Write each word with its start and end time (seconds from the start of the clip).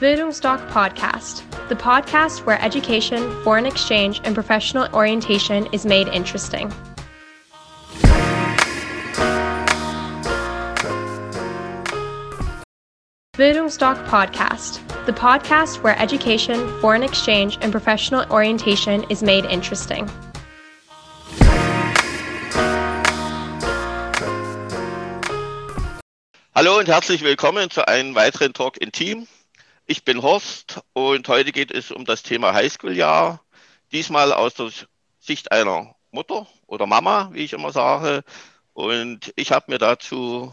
Bildungsdoc 0.00 0.64
Podcast, 0.70 1.42
the 1.68 1.74
podcast 1.74 2.46
where 2.46 2.62
education, 2.62 3.18
foreign 3.42 3.66
exchange, 3.66 4.20
and 4.22 4.32
professional 4.32 4.86
orientation 4.94 5.66
is 5.72 5.84
made 5.84 6.06
interesting. 6.06 6.72
Bildungsdoc 13.32 14.06
Podcast, 14.06 14.78
the 15.06 15.12
podcast 15.12 15.82
where 15.82 15.98
education, 15.98 16.68
foreign 16.80 17.02
exchange, 17.02 17.58
and 17.60 17.72
professional 17.72 18.24
orientation 18.30 19.04
is 19.10 19.24
made 19.24 19.44
interesting. 19.46 20.08
Hallo 26.54 26.78
und 26.78 26.86
herzlich 26.86 27.24
willkommen 27.24 27.68
zu 27.68 27.88
einem 27.88 28.14
weiteren 28.14 28.52
Talk 28.52 28.76
in 28.76 28.92
Team. 28.92 29.26
Ich 29.90 30.04
bin 30.04 30.20
Horst 30.20 30.82
und 30.92 31.26
heute 31.28 31.50
geht 31.50 31.70
es 31.70 31.90
um 31.90 32.04
das 32.04 32.22
Thema 32.22 32.52
Highschool-Jahr. 32.52 33.42
Diesmal 33.90 34.34
aus 34.34 34.52
der 34.52 34.70
Sicht 35.18 35.50
einer 35.50 35.96
Mutter 36.10 36.46
oder 36.66 36.84
Mama, 36.84 37.30
wie 37.32 37.42
ich 37.42 37.54
immer 37.54 37.72
sage. 37.72 38.22
Und 38.74 39.32
ich 39.34 39.50
habe 39.50 39.72
mir 39.72 39.78
dazu 39.78 40.52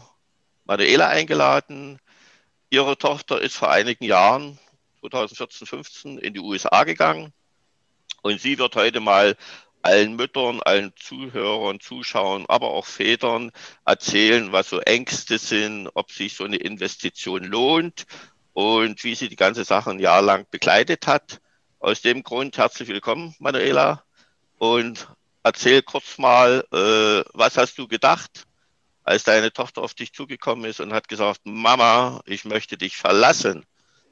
Manuela 0.64 1.08
eingeladen. 1.08 1.98
Ihre 2.70 2.96
Tochter 2.96 3.38
ist 3.42 3.56
vor 3.56 3.70
einigen 3.70 4.04
Jahren, 4.06 4.58
2014, 5.00 5.66
15, 5.66 6.16
in 6.16 6.32
die 6.32 6.40
USA 6.40 6.84
gegangen. 6.84 7.34
Und 8.22 8.40
sie 8.40 8.56
wird 8.56 8.74
heute 8.74 9.00
mal 9.00 9.36
allen 9.82 10.16
Müttern, 10.16 10.62
allen 10.62 10.94
Zuhörern, 10.96 11.78
Zuschauern, 11.80 12.46
aber 12.48 12.70
auch 12.70 12.86
Vätern 12.86 13.52
erzählen, 13.84 14.52
was 14.52 14.70
so 14.70 14.80
Ängste 14.80 15.36
sind, 15.36 15.90
ob 15.92 16.10
sich 16.10 16.34
so 16.36 16.44
eine 16.44 16.56
Investition 16.56 17.44
lohnt 17.44 18.06
und 18.56 19.04
wie 19.04 19.14
sie 19.14 19.28
die 19.28 19.36
ganze 19.36 19.64
Sache 19.64 19.90
ein 19.90 19.98
Jahr 19.98 20.22
lang 20.22 20.46
begleitet 20.50 21.06
hat. 21.06 21.42
Aus 21.78 22.00
dem 22.00 22.22
Grund 22.22 22.56
herzlich 22.56 22.88
willkommen, 22.88 23.34
Manuela. 23.38 24.02
Und 24.56 25.08
erzähl 25.42 25.82
kurz 25.82 26.16
mal, 26.16 26.64
äh, 26.72 27.22
was 27.34 27.58
hast 27.58 27.76
du 27.76 27.86
gedacht, 27.86 28.46
als 29.04 29.24
deine 29.24 29.52
Tochter 29.52 29.82
auf 29.82 29.92
dich 29.92 30.14
zugekommen 30.14 30.64
ist 30.64 30.80
und 30.80 30.94
hat 30.94 31.06
gesagt, 31.06 31.42
Mama, 31.44 32.22
ich 32.24 32.46
möchte 32.46 32.78
dich 32.78 32.96
verlassen. 32.96 33.66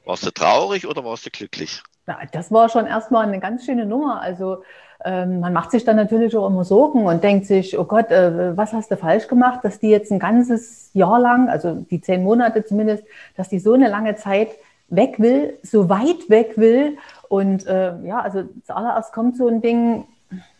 Warst 0.05 0.23
du 0.27 0.29
traurig 0.29 0.85
oder 0.85 1.03
warst 1.03 1.25
du 1.25 1.31
glücklich? 1.31 1.81
Ja, 2.05 2.19
das 2.31 2.51
war 2.51 2.69
schon 2.69 2.85
erstmal 2.85 3.25
eine 3.25 3.39
ganz 3.39 3.65
schöne 3.65 3.87
Nummer. 3.87 4.21
Also 4.21 4.63
man 5.05 5.53
macht 5.53 5.71
sich 5.71 5.83
dann 5.83 5.95
natürlich 5.95 6.35
auch 6.35 6.47
immer 6.47 6.63
Sorgen 6.63 7.05
und 7.05 7.23
denkt 7.23 7.45
sich, 7.45 7.77
oh 7.77 7.83
Gott, 7.83 8.09
äh, 8.11 8.57
was 8.57 8.73
hast 8.73 8.89
du 8.89 8.97
falsch 8.97 9.27
gemacht, 9.27 9.59
dass 9.63 9.79
die 9.79 9.89
jetzt 9.89 10.11
ein 10.11 10.19
ganzes 10.19 10.89
Jahr 10.93 11.19
lang, 11.19 11.49
also 11.49 11.75
die 11.75 12.01
zehn 12.01 12.23
Monate 12.23 12.65
zumindest, 12.65 13.03
dass 13.37 13.49
die 13.49 13.59
so 13.59 13.73
eine 13.73 13.89
lange 13.89 14.15
Zeit 14.15 14.49
weg 14.89 15.19
will, 15.19 15.57
so 15.63 15.89
weit 15.89 16.29
weg 16.29 16.57
will. 16.57 16.97
Und 17.29 17.67
äh, 17.67 17.93
ja, 18.03 18.19
also 18.19 18.43
zuallererst 18.65 19.13
kommt 19.13 19.37
so 19.37 19.47
ein 19.47 19.61
Ding, 19.61 20.05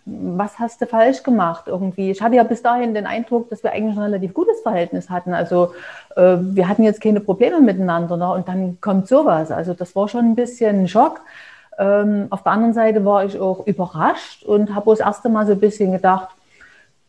was 0.06 0.60
hast 0.60 0.82
du 0.82 0.86
falsch 0.86 1.24
gemacht 1.24 1.64
irgendwie? 1.66 2.12
Ich 2.12 2.22
hatte 2.22 2.36
ja 2.36 2.44
bis 2.44 2.62
dahin 2.62 2.94
den 2.94 3.08
Eindruck, 3.08 3.50
dass 3.50 3.64
wir 3.64 3.72
eigentlich 3.72 3.98
ein 3.98 4.04
relativ 4.04 4.36
gutes 4.36 4.62
Verhältnis 4.62 5.10
hatten. 5.10 5.34
Also 5.34 5.74
äh, 6.16 6.38
wir 6.40 6.68
hatten 6.68 6.84
jetzt 6.84 7.02
keine 7.02 7.20
Probleme 7.20 7.60
miteinander. 7.60 8.16
Ne? 8.16 8.32
Und 8.32 8.48
dann 8.48 8.80
kommt 8.82 9.08
sowas. 9.08 9.50
Also 9.50 9.74
das 9.74 9.96
war 9.96 10.08
schon 10.08 10.26
ein 10.26 10.36
bisschen 10.36 10.82
ein 10.82 10.88
Schock. 10.88 11.22
Ähm, 11.78 12.28
auf 12.30 12.44
der 12.44 12.54
anderen 12.54 12.74
Seite 12.74 13.06
war 13.06 13.26
ich 13.26 13.40
auch 13.40 13.66
überrascht 13.68 14.44
und 14.44 14.74
habe 14.74 14.92
das 14.92 15.00
erste 15.00 15.30
Mal 15.30 15.46
so 15.46 15.54
ein 15.54 15.60
bisschen 15.60 15.92
gedacht, 15.92 16.30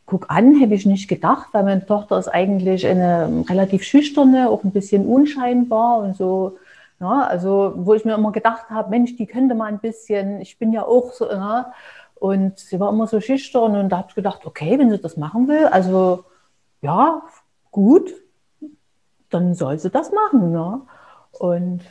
guck 0.07 0.31
an, 0.31 0.59
hätte 0.59 0.75
ich 0.75 0.87
nicht 0.87 1.09
gedacht, 1.09 1.49
weil 1.53 1.65
meine 1.65 1.85
Tochter 1.85 2.19
ist 2.19 2.29
eigentlich 2.29 2.87
eine 2.87 3.45
relativ 3.49 3.83
schüchterne, 3.83 4.49
auch 4.49 4.65
ein 4.65 4.71
bisschen 4.71 5.07
unscheinbar 5.07 5.99
und 5.99 6.17
so. 6.17 6.59
Ja, 7.01 7.23
also 7.23 7.75
wo 7.77 7.95
ich 7.95 8.05
mir 8.05 8.15
immer 8.15 8.33
gedacht 8.33 8.71
habe, 8.71 8.91
Mensch, 8.91 9.17
die 9.17 9.27
könnte 9.27 9.55
mal 9.55 9.67
ein 9.67 9.81
bisschen, 9.81 10.41
ich 10.41 10.59
bin 10.59 10.73
ja 10.73 10.83
auch 10.83 11.13
so, 11.13 11.31
ja, 11.31 11.73
und 12.15 12.59
sie 12.59 12.81
war 12.81 12.89
immer 12.91 13.07
so 13.07 13.21
schüchtern 13.21 13.77
und 13.77 13.91
da 13.91 13.99
habe 13.99 14.09
ich 14.09 14.15
gedacht, 14.15 14.47
okay, 14.47 14.79
wenn 14.79 14.91
sie 14.91 14.99
das 14.99 15.17
machen 15.19 15.49
will, 15.49 15.67
also 15.67 16.25
ja, 16.81 17.23
gut, 17.71 18.15
dann 19.31 19.55
soll 19.55 19.79
sie 19.79 19.91
das 19.91 20.13
machen. 20.13 20.53
Ne? 20.53 20.81
Und 21.33 21.83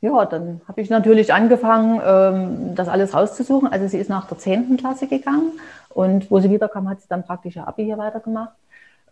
ja, 0.00 0.24
dann 0.26 0.60
habe 0.68 0.80
ich 0.80 0.90
natürlich 0.90 1.32
angefangen, 1.32 2.00
ähm, 2.04 2.74
das 2.74 2.88
alles 2.88 3.14
rauszusuchen. 3.14 3.70
Also 3.70 3.88
sie 3.88 3.98
ist 3.98 4.10
nach 4.10 4.28
der 4.28 4.38
10. 4.38 4.76
Klasse 4.76 5.08
gegangen 5.08 5.52
und 5.90 6.30
wo 6.30 6.38
sie 6.40 6.50
wiederkam, 6.50 6.88
hat 6.88 7.00
sie 7.00 7.08
dann 7.08 7.24
praktisch 7.24 7.56
ihr 7.56 7.66
Abi 7.66 7.84
hier 7.84 7.98
weitergemacht. 7.98 8.52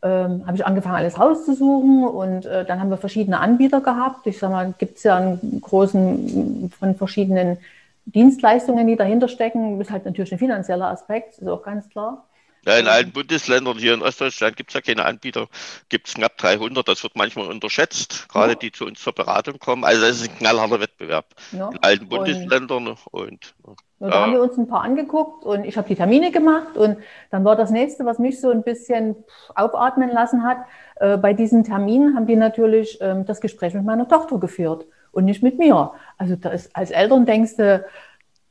Ähm, 0.02 0.46
habe 0.46 0.56
ich 0.56 0.66
angefangen, 0.66 0.96
alles 0.96 1.18
rauszusuchen 1.18 2.04
und 2.04 2.46
äh, 2.46 2.64
dann 2.64 2.80
haben 2.80 2.90
wir 2.90 2.98
verschiedene 2.98 3.40
Anbieter 3.40 3.80
gehabt. 3.80 4.26
Ich 4.26 4.38
sage 4.38 4.52
mal, 4.52 4.74
gibt 4.78 4.98
es 4.98 5.02
ja 5.02 5.16
einen 5.16 5.60
großen 5.60 6.70
von 6.78 6.94
verschiedenen 6.94 7.58
Dienstleistungen, 8.04 8.86
die 8.86 8.94
dahinter 8.94 9.26
stecken, 9.26 9.80
ist 9.80 9.90
halt 9.90 10.04
natürlich 10.04 10.32
ein 10.32 10.38
finanzieller 10.38 10.88
Aspekt, 10.88 11.38
ist 11.38 11.48
auch 11.48 11.62
ganz 11.62 11.88
klar. 11.88 12.24
Ja, 12.66 12.78
in 12.78 12.88
allen 12.88 13.12
Bundesländern 13.12 13.78
hier 13.78 13.94
in 13.94 14.02
Ostdeutschland 14.02 14.56
gibt 14.56 14.70
es 14.70 14.74
ja 14.74 14.80
keine 14.80 15.04
Anbieter, 15.04 15.46
gibt 15.88 16.08
es 16.08 16.14
knapp 16.14 16.36
300, 16.36 16.86
das 16.88 17.02
wird 17.04 17.14
manchmal 17.14 17.46
unterschätzt, 17.46 18.28
gerade 18.28 18.52
ja. 18.52 18.58
die 18.58 18.72
zu 18.72 18.86
uns 18.86 19.00
zur 19.00 19.12
Beratung 19.12 19.60
kommen. 19.60 19.84
Also 19.84 20.00
das 20.02 20.20
ist 20.20 20.30
ein 20.30 20.36
knallharter 20.36 20.80
Wettbewerb 20.80 21.26
ja. 21.52 21.70
in 21.70 21.78
allen 21.80 22.08
Bundesländern. 22.08 22.88
Und, 22.88 22.98
und 23.12 23.54
ja, 24.00 24.08
da 24.08 24.20
haben 24.22 24.32
wir 24.32 24.42
uns 24.42 24.58
ein 24.58 24.66
paar 24.66 24.82
angeguckt 24.82 25.44
und 25.44 25.64
ich 25.64 25.76
habe 25.76 25.86
die 25.86 25.94
Termine 25.94 26.32
gemacht 26.32 26.76
und 26.76 26.98
dann 27.30 27.44
war 27.44 27.54
das 27.54 27.70
nächste, 27.70 28.04
was 28.04 28.18
mich 28.18 28.40
so 28.40 28.50
ein 28.50 28.64
bisschen 28.64 29.14
aufatmen 29.54 30.10
lassen 30.10 30.42
hat, 30.42 30.58
äh, 30.96 31.16
bei 31.16 31.34
diesen 31.34 31.62
Terminen 31.62 32.16
haben 32.16 32.26
die 32.26 32.34
natürlich 32.36 33.00
äh, 33.00 33.22
das 33.24 33.40
Gespräch 33.40 33.74
mit 33.74 33.84
meiner 33.84 34.08
Tochter 34.08 34.38
geführt 34.38 34.86
und 35.12 35.24
nicht 35.24 35.42
mit 35.42 35.56
mir. 35.56 35.92
Also 36.18 36.34
ist, 36.50 36.74
als 36.74 36.90
Eltern 36.90 37.26
denkst 37.26 37.56
du, 37.56 37.84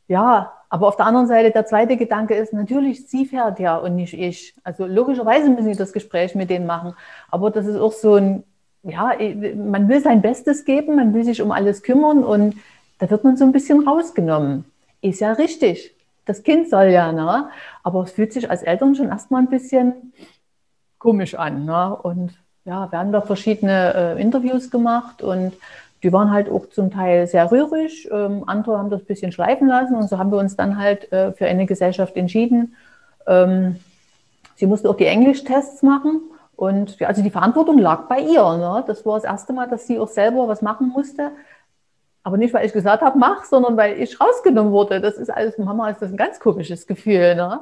ja, 0.07 0.53
aber 0.75 0.89
auf 0.89 0.97
der 0.97 1.05
anderen 1.05 1.27
Seite, 1.27 1.51
der 1.51 1.65
zweite 1.65 1.95
Gedanke 1.95 2.35
ist, 2.35 2.51
natürlich, 2.51 3.07
sie 3.07 3.25
fährt 3.25 3.59
ja 3.59 3.77
und 3.77 3.95
nicht 3.95 4.13
ich. 4.13 4.53
Also 4.65 4.85
logischerweise 4.85 5.49
müssen 5.49 5.71
sie 5.71 5.79
das 5.79 5.93
Gespräch 5.93 6.35
mit 6.35 6.49
denen 6.49 6.65
machen. 6.65 6.95
Aber 7.31 7.49
das 7.49 7.65
ist 7.65 7.77
auch 7.77 7.93
so 7.93 8.15
ein, 8.15 8.43
ja, 8.83 9.13
man 9.55 9.87
will 9.87 10.01
sein 10.01 10.21
Bestes 10.21 10.65
geben, 10.65 10.97
man 10.97 11.13
will 11.13 11.23
sich 11.23 11.41
um 11.41 11.53
alles 11.53 11.81
kümmern 11.81 12.25
und 12.25 12.57
da 12.99 13.09
wird 13.09 13.23
man 13.23 13.37
so 13.37 13.45
ein 13.45 13.53
bisschen 13.53 13.87
rausgenommen. 13.87 14.65
Ist 14.99 15.21
ja 15.21 15.31
richtig. 15.31 15.95
Das 16.25 16.43
Kind 16.43 16.69
soll 16.69 16.87
ja, 16.87 17.13
ne? 17.13 17.51
Aber 17.81 18.03
es 18.03 18.11
fühlt 18.11 18.33
sich 18.33 18.49
als 18.49 18.61
Eltern 18.61 18.95
schon 18.95 19.07
erstmal 19.07 19.43
ein 19.43 19.49
bisschen 19.49 20.11
komisch 20.99 21.35
an. 21.35 21.63
Ne? 21.63 21.95
Und 21.95 22.33
ja, 22.65 22.91
wir 22.91 22.99
haben 22.99 23.13
da 23.13 23.21
verschiedene 23.21 23.93
äh, 24.17 24.21
Interviews 24.21 24.69
gemacht 24.69 25.21
und 25.21 25.53
die 26.05 26.13
waren 26.13 26.31
halt 26.31 26.51
auch 26.51 26.69
zum 26.69 26.91
Teil 26.91 27.25
sehr 27.25 27.51
rührig, 27.51 28.07
ähm, 28.11 28.43
andere 28.45 28.77
haben 28.77 28.91
das 28.91 29.01
ein 29.01 29.07
bisschen 29.07 29.31
schleifen 29.31 29.67
lassen 29.67 29.95
und 29.95 30.07
so 30.07 30.19
haben 30.19 30.31
wir 30.31 30.37
uns 30.37 30.55
dann 30.55 30.77
halt 30.77 31.11
äh, 31.11 31.31
für 31.31 31.47
eine 31.47 31.65
Gesellschaft 31.65 32.15
entschieden. 32.15 32.75
Ähm, 33.25 33.77
sie 34.53 34.67
musste 34.67 34.87
auch 34.87 34.97
die 34.97 35.07
Englischtests 35.07 35.81
machen 35.81 36.21
und 36.55 37.01
also 37.01 37.23
die 37.23 37.31
Verantwortung 37.31 37.79
lag 37.79 38.07
bei 38.07 38.19
ihr. 38.19 38.55
Ne? 38.55 38.83
Das 38.85 39.03
war 39.03 39.15
das 39.15 39.23
erste 39.23 39.51
Mal, 39.51 39.67
dass 39.67 39.87
sie 39.87 39.97
auch 39.97 40.07
selber 40.07 40.47
was 40.47 40.61
machen 40.61 40.89
musste. 40.89 41.31
Aber 42.21 42.37
nicht, 42.37 42.53
weil 42.53 42.67
ich 42.67 42.73
gesagt 42.73 43.01
habe, 43.01 43.17
mach, 43.17 43.43
sondern 43.45 43.75
weil 43.75 43.99
ich 43.99 44.21
rausgenommen 44.21 44.71
wurde. 44.71 45.01
Das 45.01 45.17
ist 45.17 45.31
alles, 45.31 45.57
Mama, 45.57 45.89
ist 45.89 46.03
das 46.03 46.11
ein 46.11 46.17
ganz 46.17 46.39
komisches 46.39 46.85
Gefühl. 46.85 47.33
Ne? 47.33 47.61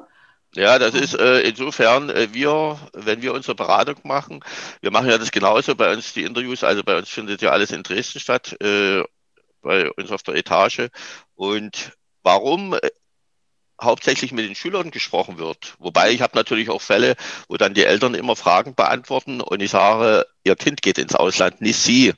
Ja, 0.55 0.77
das 0.77 0.93
ist 0.93 1.15
äh, 1.15 1.41
insofern, 1.41 2.09
äh, 2.11 2.31
wir, 2.31 2.79
wenn 2.93 3.21
wir 3.23 3.33
unsere 3.33 3.55
Beratung 3.55 3.95
machen, 4.03 4.43
wir 4.81 4.91
machen 4.91 5.09
ja 5.09 5.17
das 5.17 5.31
genauso 5.31 5.75
bei 5.75 5.91
uns, 5.91 6.13
die 6.13 6.23
Interviews, 6.23 6.63
also 6.63 6.83
bei 6.83 6.95
uns 6.97 7.09
findet 7.09 7.41
ja 7.41 7.49
alles 7.49 7.71
in 7.71 7.81
Dresden 7.81 8.19
statt, 8.19 8.55
äh, 8.61 9.03
bei 9.61 9.91
uns 9.93 10.11
auf 10.11 10.21
der 10.23 10.35
Etage. 10.35 10.89
Und 11.35 11.93
warum 12.21 12.73
äh, 12.73 12.89
hauptsächlich 13.83 14.31
mit 14.31 14.45
den 14.45 14.55
Schülern 14.55 14.91
gesprochen 14.91 15.37
wird. 15.37 15.75
Wobei 15.79 16.11
ich 16.11 16.21
habe 16.21 16.35
natürlich 16.35 16.69
auch 16.69 16.81
Fälle, 16.81 17.15
wo 17.47 17.57
dann 17.57 17.73
die 17.73 17.85
Eltern 17.85 18.13
immer 18.13 18.35
Fragen 18.35 18.75
beantworten 18.75 19.41
und 19.41 19.61
ich 19.61 19.71
sage, 19.71 20.25
ihr 20.43 20.55
Kind 20.55 20.81
geht 20.81 20.97
ins 20.97 21.15
Ausland, 21.15 21.61
nicht 21.61 21.77
sie. 21.77 22.13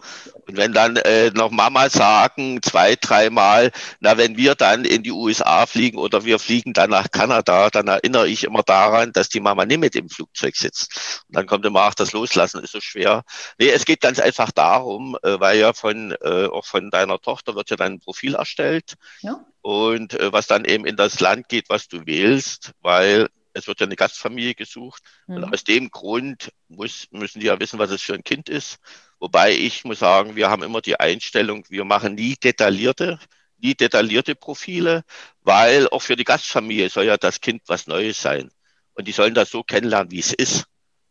Und 0.48 0.58
wenn 0.58 0.74
dann 0.74 0.96
äh, 0.98 1.32
noch 1.32 1.52
Mama 1.52 1.90
sagen, 1.90 2.62
zwei, 2.62 2.96
dreimal, 2.96 3.72
na, 4.00 4.18
wenn 4.18 4.38
wir 4.38 4.56
dann 4.56 4.86
in 4.86 5.04
die 5.04 5.12
USA 5.12 5.66
fliegen 5.66 5.98
oder 5.98 6.26
wir 6.26 6.40
fliegen 6.40 6.74
dann 6.74 6.92
nach 6.92 7.10
Kanada, 7.12 7.70
dann 7.70 7.88
erinnere 7.88 8.28
ich 8.28 8.44
immer 8.44 8.64
daran, 8.64 9.12
dass 9.12 9.30
die 9.30 9.40
Mama 9.40 9.66
nicht 9.66 9.80
mit 9.80 9.96
im 9.96 10.10
Flugzeug 10.10 10.56
sitzt. 10.56 11.24
Und 11.28 11.36
dann 11.36 11.48
kommt 11.48 11.66
immer, 11.66 11.82
ach, 11.82 11.96
das 11.96 12.14
Loslassen 12.14 12.64
ist 12.64 12.72
so 12.72 12.82
schwer. 12.82 13.24
Nee, 13.58 13.70
es 13.70 13.86
geht 13.86 14.02
ganz 14.02 14.20
einfach 14.20 14.52
darum, 14.52 15.18
äh, 15.24 15.40
weil 15.40 15.60
ja 15.60 15.74
von, 15.74 16.16
äh, 16.22 16.46
auch 16.46 16.66
von 16.66 16.92
deiner 16.92 17.20
Tochter 17.20 17.56
wird 17.56 17.70
ja 17.70 17.76
dann 17.76 17.94
ein 17.94 18.00
Profil 18.00 18.36
erstellt. 18.36 18.94
Ja. 19.22 19.46
Und 19.66 20.14
äh, 20.14 20.32
was 20.32 20.46
dann 20.46 20.64
eben 20.64 20.86
in 20.86 20.96
das 20.96 21.20
Land 21.22 21.50
geht, 21.50 21.70
was 21.70 21.88
du 21.88 22.06
wählst, 22.06 22.74
weil 22.82 23.30
es 23.54 23.66
wird 23.66 23.80
ja 23.80 23.88
eine 23.88 23.96
Gastfamilie 23.96 24.54
gesucht. 24.54 25.02
Mhm. 25.26 25.38
Und 25.38 25.54
aus 25.56 25.64
dem 25.64 25.90
Grund 25.90 26.52
muss, 26.68 27.08
müssen 27.10 27.40
die 27.40 27.48
ja 27.48 27.60
wissen, 27.60 27.80
was 27.80 27.90
es 27.90 28.04
für 28.04 28.14
ein 28.14 28.24
Kind 28.24 28.48
ist. 28.48 28.78
Wobei 29.18 29.56
ich 29.56 29.84
muss 29.84 29.98
sagen, 29.98 30.36
wir 30.36 30.52
haben 30.52 30.62
immer 30.62 30.82
die 30.82 31.00
Einstellung, 31.00 31.66
wir 31.70 31.84
machen 31.84 32.14
nie 32.14 32.36
detaillierte, 32.36 33.18
nie 33.58 33.74
detaillierte 33.74 34.36
Profile, 34.36 35.04
weil 35.42 35.90
auch 35.90 36.04
für 36.04 36.16
die 36.16 36.26
Gastfamilie 36.26 36.92
soll 36.92 37.06
ja 37.06 37.18
das 37.18 37.42
Kind 37.42 37.64
was 37.66 37.88
Neues 37.88 38.22
sein. 38.22 38.52
Und 38.94 39.08
die 39.08 39.14
sollen 39.14 39.34
das 39.34 39.50
so 39.50 39.64
kennenlernen, 39.64 40.12
wie 40.12 40.20
es 40.20 40.32
ist. 40.32 40.66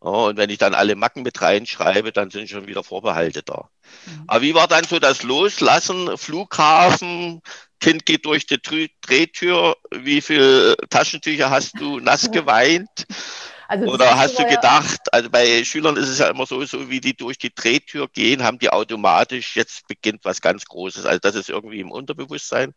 Und 0.04 0.36
wenn 0.36 0.50
ich 0.50 0.58
dann 0.58 0.74
alle 0.74 0.96
Macken 0.96 1.22
mit 1.22 1.40
reinschreibe, 1.40 2.12
dann 2.12 2.30
sind 2.30 2.50
schon 2.50 2.66
wieder 2.66 2.84
Vorbehalte 2.84 3.42
da. 3.42 3.70
Mhm. 4.04 4.24
Aber 4.26 4.42
wie 4.42 4.54
war 4.54 4.68
dann 4.68 4.84
so 4.84 4.98
das 4.98 5.22
Loslassen? 5.22 6.18
Flughafen, 6.18 7.40
Kind 7.80 8.04
geht 8.04 8.26
durch 8.26 8.44
die 8.44 8.60
Drehtür. 9.00 9.78
Wie 9.90 10.20
viele 10.20 10.76
Taschentücher 10.90 11.48
hast 11.48 11.80
du 11.80 12.00
nass 12.00 12.30
geweint? 12.30 13.06
Also 13.66 13.86
Oder 13.86 14.18
hast 14.18 14.38
du 14.38 14.44
gedacht, 14.44 15.00
also 15.10 15.30
bei 15.30 15.64
Schülern 15.64 15.96
ist 15.96 16.08
es 16.08 16.18
ja 16.18 16.28
immer 16.28 16.44
so, 16.44 16.62
so 16.66 16.90
wie 16.90 17.00
die 17.00 17.16
durch 17.16 17.38
die 17.38 17.54
Drehtür 17.54 18.06
gehen, 18.08 18.42
haben 18.42 18.58
die 18.58 18.68
automatisch, 18.68 19.56
jetzt 19.56 19.88
beginnt 19.88 20.26
was 20.26 20.42
ganz 20.42 20.66
Großes. 20.66 21.06
Also 21.06 21.18
das 21.18 21.34
ist 21.34 21.48
irgendwie 21.48 21.80
im 21.80 21.90
Unterbewusstsein. 21.90 22.74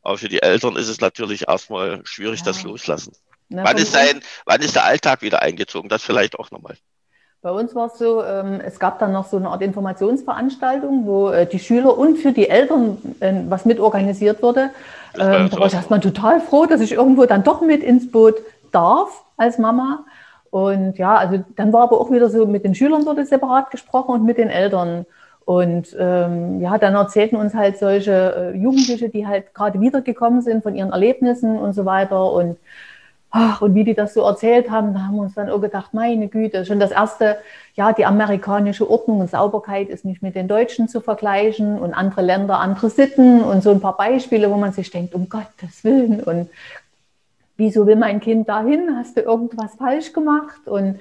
Aber 0.00 0.16
für 0.16 0.30
die 0.30 0.40
Eltern 0.40 0.76
ist 0.76 0.88
es 0.88 1.02
natürlich 1.02 1.48
erstmal 1.48 2.00
schwierig, 2.04 2.40
ja. 2.40 2.46
das 2.46 2.62
loslassen. 2.62 3.12
Na, 3.48 3.64
wann, 3.64 3.76
ist 3.76 3.94
dein, 3.94 4.20
wann 4.46 4.60
ist 4.60 4.74
der 4.74 4.84
Alltag 4.84 5.22
wieder 5.22 5.42
eingezogen? 5.42 5.88
Das 5.88 6.02
vielleicht 6.02 6.38
auch 6.38 6.50
nochmal. 6.50 6.76
Bei 7.42 7.50
uns 7.50 7.74
war 7.74 7.86
es 7.86 7.98
so, 7.98 8.22
ähm, 8.22 8.60
es 8.64 8.78
gab 8.78 9.00
dann 9.00 9.10
noch 9.10 9.26
so 9.26 9.36
eine 9.36 9.48
Art 9.48 9.62
Informationsveranstaltung, 9.62 11.06
wo 11.06 11.30
äh, 11.30 11.44
die 11.44 11.58
Schüler 11.58 11.98
und 11.98 12.16
für 12.18 12.30
die 12.30 12.48
Eltern 12.48 12.98
äh, 13.18 13.32
was 13.48 13.64
mit 13.64 13.80
organisiert 13.80 14.42
wurde. 14.42 14.70
Ähm, 15.18 15.50
da 15.50 15.58
war 15.58 15.66
ich 15.66 15.74
erstmal 15.74 15.98
total 15.98 16.40
froh, 16.40 16.66
dass 16.66 16.80
ich 16.80 16.92
irgendwo 16.92 17.26
dann 17.26 17.42
doch 17.42 17.60
mit 17.60 17.82
ins 17.82 18.10
Boot 18.12 18.36
darf 18.70 19.24
als 19.36 19.58
Mama. 19.58 20.04
Und 20.50 20.98
ja, 20.98 21.16
also 21.16 21.44
dann 21.56 21.72
war 21.72 21.82
aber 21.82 22.00
auch 22.00 22.12
wieder 22.12 22.30
so, 22.30 22.46
mit 22.46 22.64
den 22.64 22.76
Schülern 22.76 23.06
wurde 23.06 23.26
separat 23.26 23.72
gesprochen 23.72 24.12
und 24.12 24.24
mit 24.24 24.38
den 24.38 24.48
Eltern. 24.48 25.04
Und 25.44 25.96
ähm, 25.98 26.60
ja, 26.60 26.78
dann 26.78 26.94
erzählten 26.94 27.36
uns 27.36 27.54
halt 27.54 27.76
solche 27.76 28.52
äh, 28.54 28.56
Jugendliche, 28.56 29.08
die 29.08 29.26
halt 29.26 29.52
gerade 29.52 29.80
wiedergekommen 29.80 30.42
sind 30.42 30.62
von 30.62 30.76
ihren 30.76 30.92
Erlebnissen 30.92 31.58
und 31.58 31.72
so 31.72 31.84
weiter. 31.84 32.30
Und 32.32 32.58
Ach, 33.34 33.62
und 33.62 33.74
wie 33.74 33.84
die 33.84 33.94
das 33.94 34.12
so 34.12 34.20
erzählt 34.22 34.70
haben, 34.70 34.92
da 34.92 35.00
haben 35.00 35.16
wir 35.16 35.22
uns 35.22 35.34
dann 35.34 35.48
auch 35.48 35.60
gedacht, 35.60 35.94
meine 35.94 36.28
Güte, 36.28 36.66
schon 36.66 36.78
das 36.78 36.90
erste, 36.90 37.38
ja, 37.74 37.94
die 37.94 38.04
amerikanische 38.04 38.88
Ordnung 38.88 39.20
und 39.20 39.30
Sauberkeit 39.30 39.88
ist 39.88 40.04
nicht 40.04 40.22
mit 40.22 40.34
den 40.34 40.48
Deutschen 40.48 40.86
zu 40.86 41.00
vergleichen 41.00 41.78
und 41.78 41.94
andere 41.94 42.20
Länder, 42.20 42.60
andere 42.60 42.90
Sitten 42.90 43.40
und 43.40 43.62
so 43.62 43.70
ein 43.70 43.80
paar 43.80 43.96
Beispiele, 43.96 44.50
wo 44.50 44.56
man 44.58 44.72
sich 44.72 44.90
denkt, 44.90 45.14
um 45.14 45.30
Gottes 45.30 45.82
Willen 45.82 46.20
und 46.20 46.50
wieso 47.56 47.86
will 47.86 47.96
mein 47.96 48.20
Kind 48.20 48.50
dahin? 48.50 48.96
Hast 48.98 49.16
du 49.16 49.22
irgendwas 49.22 49.76
falsch 49.76 50.12
gemacht? 50.12 50.66
Und 50.66 51.00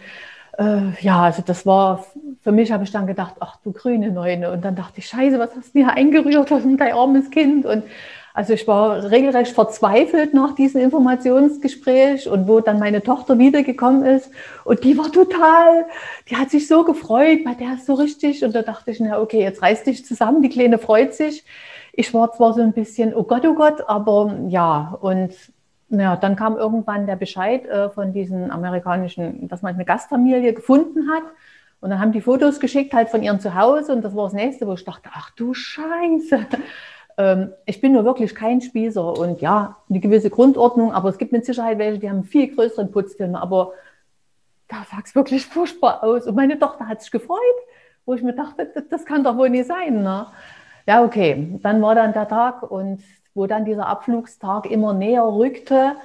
äh, 0.57 0.89
ja, 1.01 1.23
also 1.23 1.43
das 1.45 1.65
war, 1.65 2.05
für 2.41 2.53
mich 2.53 2.71
habe 2.71 2.85
ich 2.85 2.91
dann 2.91 3.07
gedacht, 3.07 3.35
ach 3.41 3.57
du 3.63 3.73
grüne 3.73 4.09
Neune. 4.09 4.51
Und 4.51 4.63
dann 4.63 4.75
dachte 4.75 4.99
ich, 4.99 5.07
scheiße, 5.07 5.37
was 5.37 5.55
hast 5.55 5.75
du 5.75 5.79
hier 5.79 5.89
eingerührt, 5.89 6.49
dein 6.49 6.93
armes 6.93 7.29
Kind? 7.29 7.65
Und 7.65 7.83
also 8.33 8.53
ich 8.53 8.67
war 8.67 9.09
regelrecht 9.11 9.53
verzweifelt 9.53 10.33
nach 10.33 10.55
diesem 10.55 10.81
Informationsgespräch 10.81 12.29
und 12.29 12.47
wo 12.47 12.61
dann 12.61 12.79
meine 12.79 13.03
Tochter 13.03 13.37
wiedergekommen 13.37 14.05
ist 14.05 14.31
und 14.63 14.83
die 14.83 14.97
war 14.97 15.11
total, 15.11 15.85
die 16.29 16.37
hat 16.37 16.49
sich 16.49 16.67
so 16.67 16.83
gefreut, 16.83 17.43
bei 17.43 17.53
der 17.53 17.73
ist 17.73 17.85
so 17.85 17.95
richtig 17.95 18.43
und 18.43 18.55
da 18.55 18.61
dachte 18.61 18.91
ich, 18.91 18.99
na 18.99 19.19
okay, 19.19 19.41
jetzt 19.41 19.61
reiß 19.61 19.83
dich 19.83 20.05
zusammen, 20.05 20.41
die 20.41 20.49
Kleine 20.49 20.77
freut 20.77 21.13
sich. 21.13 21.45
Ich 21.93 22.13
war 22.13 22.31
zwar 22.31 22.53
so 22.53 22.61
ein 22.61 22.71
bisschen, 22.71 23.13
oh 23.13 23.23
Gott, 23.23 23.45
oh 23.45 23.53
Gott, 23.53 23.83
aber 23.87 24.37
ja 24.47 24.97
und 25.01 25.33
ja, 25.91 26.15
dann 26.15 26.37
kam 26.37 26.55
irgendwann 26.57 27.05
der 27.05 27.17
Bescheid 27.17 27.65
äh, 27.65 27.89
von 27.89 28.13
diesen 28.13 28.49
amerikanischen, 28.49 29.49
dass 29.49 29.61
man 29.61 29.75
eine 29.75 29.83
Gastfamilie 29.83 30.53
gefunden 30.53 31.09
hat. 31.11 31.23
Und 31.81 31.89
dann 31.89 31.99
haben 31.99 32.11
die 32.11 32.21
Fotos 32.21 32.59
geschickt 32.59 32.93
halt 32.93 33.09
von 33.09 33.23
ihrem 33.23 33.39
Zuhause 33.39 33.91
und 33.91 34.03
das 34.03 34.15
war 34.15 34.25
das 34.25 34.33
nächste, 34.33 34.67
wo 34.67 34.73
ich 34.73 34.85
dachte, 34.85 35.09
ach 35.11 35.31
du 35.31 35.53
Scheiße. 35.53 36.45
Ähm, 37.21 37.53
ich 37.65 37.79
bin 37.81 37.93
nur 37.93 38.03
wirklich 38.03 38.33
kein 38.33 38.61
Spießer 38.61 39.17
und 39.17 39.41
ja, 39.41 39.77
eine 39.89 39.99
gewisse 39.99 40.31
Grundordnung, 40.31 40.91
aber 40.91 41.09
es 41.09 41.19
gibt 41.19 41.31
mit 41.31 41.45
Sicherheit 41.45 41.77
welche, 41.77 41.99
die 41.99 42.09
haben 42.09 42.23
viel 42.23 42.53
größeren 42.53 42.91
Putzfilm, 42.91 43.35
aber 43.35 43.73
da 44.67 44.77
sah 44.89 44.97
es 45.03 45.13
wirklich 45.13 45.45
furchtbar 45.45 46.03
aus. 46.03 46.25
Und 46.25 46.35
meine 46.35 46.57
Tochter 46.57 46.87
hat 46.87 47.01
sich 47.01 47.11
gefreut, 47.11 47.37
wo 48.05 48.15
ich 48.15 48.23
mir 48.23 48.33
dachte, 48.33 48.65
das, 48.73 48.87
das 48.89 49.05
kann 49.05 49.23
doch 49.23 49.37
wohl 49.37 49.49
nicht 49.51 49.67
sein. 49.67 50.01
Ne? 50.01 50.27
Ja, 50.87 51.03
okay, 51.03 51.59
dann 51.61 51.81
war 51.81 51.93
dann 51.93 52.13
der 52.13 52.27
Tag 52.27 52.63
und 52.63 53.03
wo 53.35 53.45
dann 53.45 53.65
dieser 53.65 53.85
Abflugstag 53.85 54.65
immer 54.65 54.93
näher 54.93 55.23
rückte, 55.23 55.95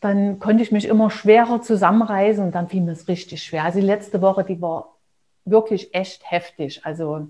dann 0.00 0.38
konnte 0.38 0.62
ich 0.62 0.70
mich 0.70 0.84
immer 0.84 1.10
schwerer 1.10 1.62
zusammenreißen 1.62 2.44
und 2.44 2.54
dann 2.54 2.68
fiel 2.68 2.82
mir 2.82 2.92
es 2.92 3.08
richtig 3.08 3.42
schwer. 3.42 3.64
Also 3.64 3.80
die 3.80 3.86
letzte 3.86 4.20
Woche, 4.20 4.44
die 4.44 4.60
war 4.60 4.96
wirklich 5.44 5.94
echt 5.94 6.30
heftig. 6.30 6.84
Also 6.84 7.28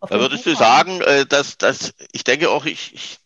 da 0.00 0.18
würdest 0.18 0.46
du 0.46 0.54
sagen, 0.54 1.00
äh, 1.02 1.26
dass, 1.26 1.58
dass 1.58 1.92
ich 2.12 2.24
denke 2.24 2.50
auch, 2.50 2.64
ich, 2.64 2.94
ich, 2.94 3.18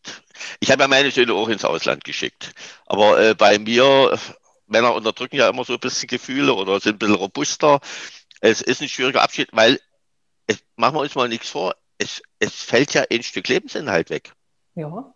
ich 0.60 0.70
habe 0.70 0.82
ja 0.82 0.88
meine 0.88 1.10
Söhne 1.10 1.34
auch 1.34 1.48
ins 1.48 1.64
Ausland 1.64 2.04
geschickt. 2.04 2.52
Aber 2.86 3.20
äh, 3.20 3.34
bei 3.34 3.58
mir, 3.58 4.18
Männer 4.66 4.94
unterdrücken 4.94 5.36
ja 5.36 5.48
immer 5.48 5.64
so 5.64 5.74
ein 5.74 5.80
bisschen 5.80 6.08
Gefühle 6.08 6.54
oder 6.54 6.80
sind 6.80 6.96
ein 6.96 6.98
bisschen 6.98 7.14
robuster. 7.14 7.80
Es 8.40 8.60
ist 8.60 8.82
ein 8.82 8.88
schwieriger 8.88 9.22
Abschied, 9.22 9.48
weil, 9.52 9.80
es, 10.46 10.58
machen 10.76 10.96
wir 10.96 11.00
uns 11.00 11.14
mal 11.14 11.28
nichts 11.28 11.48
vor, 11.48 11.74
es, 11.98 12.22
es 12.38 12.54
fällt 12.54 12.92
ja 12.92 13.04
ein 13.10 13.22
Stück 13.22 13.48
Lebensinhalt 13.48 14.10
weg. 14.10 14.32
Ja. 14.74 15.13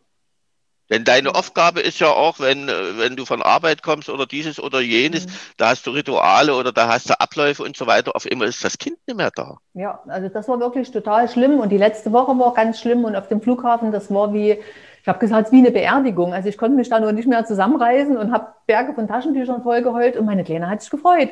Denn 0.91 1.05
deine 1.05 1.35
Aufgabe 1.35 1.81
ist 1.81 1.99
ja 1.99 2.09
auch, 2.09 2.41
wenn, 2.41 2.67
wenn 2.67 3.17
du 3.17 3.25
von 3.27 3.43
Arbeit 3.43 3.83
kommst 3.83 4.09
oder 4.09 4.27
dieses 4.27 4.59
oder 4.59 4.81
jenes, 4.81 5.27
mhm. 5.27 5.31
da 5.59 5.69
hast 5.71 5.87
du 5.87 5.91
Rituale 5.91 6.55
oder 6.55 6.73
da 6.73 6.89
hast 6.89 7.11
du 7.11 7.21
Abläufe 7.21 7.63
und 7.63 7.77
so 7.77 7.87
weiter. 7.87 8.17
Auf 8.17 8.25
immer 8.25 8.47
ist 8.47 8.65
das 8.65 8.79
Kind 8.79 8.97
nicht 9.07 9.17
mehr 9.17 9.31
da. 9.35 9.59
Ja, 9.75 10.01
also 10.09 10.29
das 10.29 10.49
war 10.49 10.61
wirklich 10.61 10.91
total 10.91 11.29
schlimm. 11.29 11.61
Und 11.61 11.71
die 11.71 11.79
letzte 11.79 12.13
Woche 12.13 12.39
war 12.39 12.55
ganz 12.55 12.81
schlimm. 12.81 13.05
Und 13.05 13.17
auf 13.17 13.29
dem 13.29 13.43
Flughafen, 13.43 13.93
das 13.93 14.13
war 14.13 14.33
wie, 14.33 14.59
ich 15.03 15.09
habe 15.09 15.19
gesagt, 15.19 15.53
wie 15.53 15.59
eine 15.59 15.71
Beerdigung. 15.71 16.33
Also 16.33 16.49
ich 16.49 16.57
konnte 16.57 16.77
mich 16.77 16.89
da 16.89 17.01
nur 17.01 17.13
nicht 17.13 17.29
mehr 17.29 17.45
zusammenreißen 17.45 18.17
und 18.17 18.33
habe 18.33 18.49
Berge 18.67 18.95
von 18.95 19.07
Taschentüchern 19.07 19.63
vollgeheult. 19.63 20.17
Und 20.17 20.25
meine 20.25 20.45
Kleine 20.45 20.71
hat 20.71 20.81
sich 20.81 20.91
gefreut. 20.91 21.31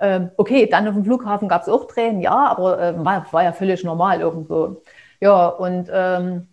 Ähm, 0.00 0.30
okay, 0.36 0.66
dann 0.66 0.86
auf 0.88 0.94
dem 0.94 1.04
Flughafen 1.04 1.48
gab 1.48 1.62
es 1.62 1.68
auch 1.68 1.86
Tränen, 1.86 2.20
ja, 2.20 2.34
aber 2.34 2.78
äh, 2.78 3.04
war, 3.04 3.26
war, 3.32 3.44
ja 3.44 3.52
völlig 3.52 3.82
normal 3.82 4.20
irgendwo. 4.20 4.82
Ja, 5.20 5.46
und 5.46 5.88
ähm, 5.90 6.48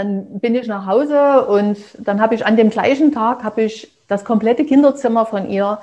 dann 0.00 0.40
bin 0.40 0.54
ich 0.54 0.66
nach 0.66 0.86
Hause 0.86 1.44
und 1.44 1.76
dann 1.98 2.22
habe 2.22 2.34
ich 2.34 2.46
an 2.46 2.56
dem 2.56 2.70
gleichen 2.70 3.12
Tag 3.12 3.44
habe 3.44 3.62
ich 3.62 3.92
das 4.08 4.24
komplette 4.24 4.64
Kinderzimmer 4.64 5.26
von 5.26 5.48
ihr 5.48 5.78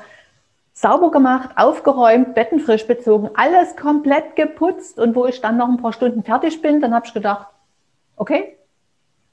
sauber 0.74 1.12
gemacht, 1.12 1.52
aufgeräumt, 1.56 2.34
Betten 2.34 2.60
frisch 2.60 2.88
bezogen, 2.88 3.30
alles 3.36 3.76
komplett 3.76 4.36
geputzt 4.36 5.00
und 5.00 5.16
wo 5.16 5.28
ich 5.28 5.40
dann 5.40 5.58
noch 5.58 5.70
ein 5.70 5.78
paar 5.78 5.94
Stunden 5.94 6.24
fertig 6.24 6.62
bin, 6.64 6.82
dann 6.82 6.96
habe 6.96 7.06
ich 7.06 7.14
gedacht, 7.14 7.46
okay, 8.16 8.58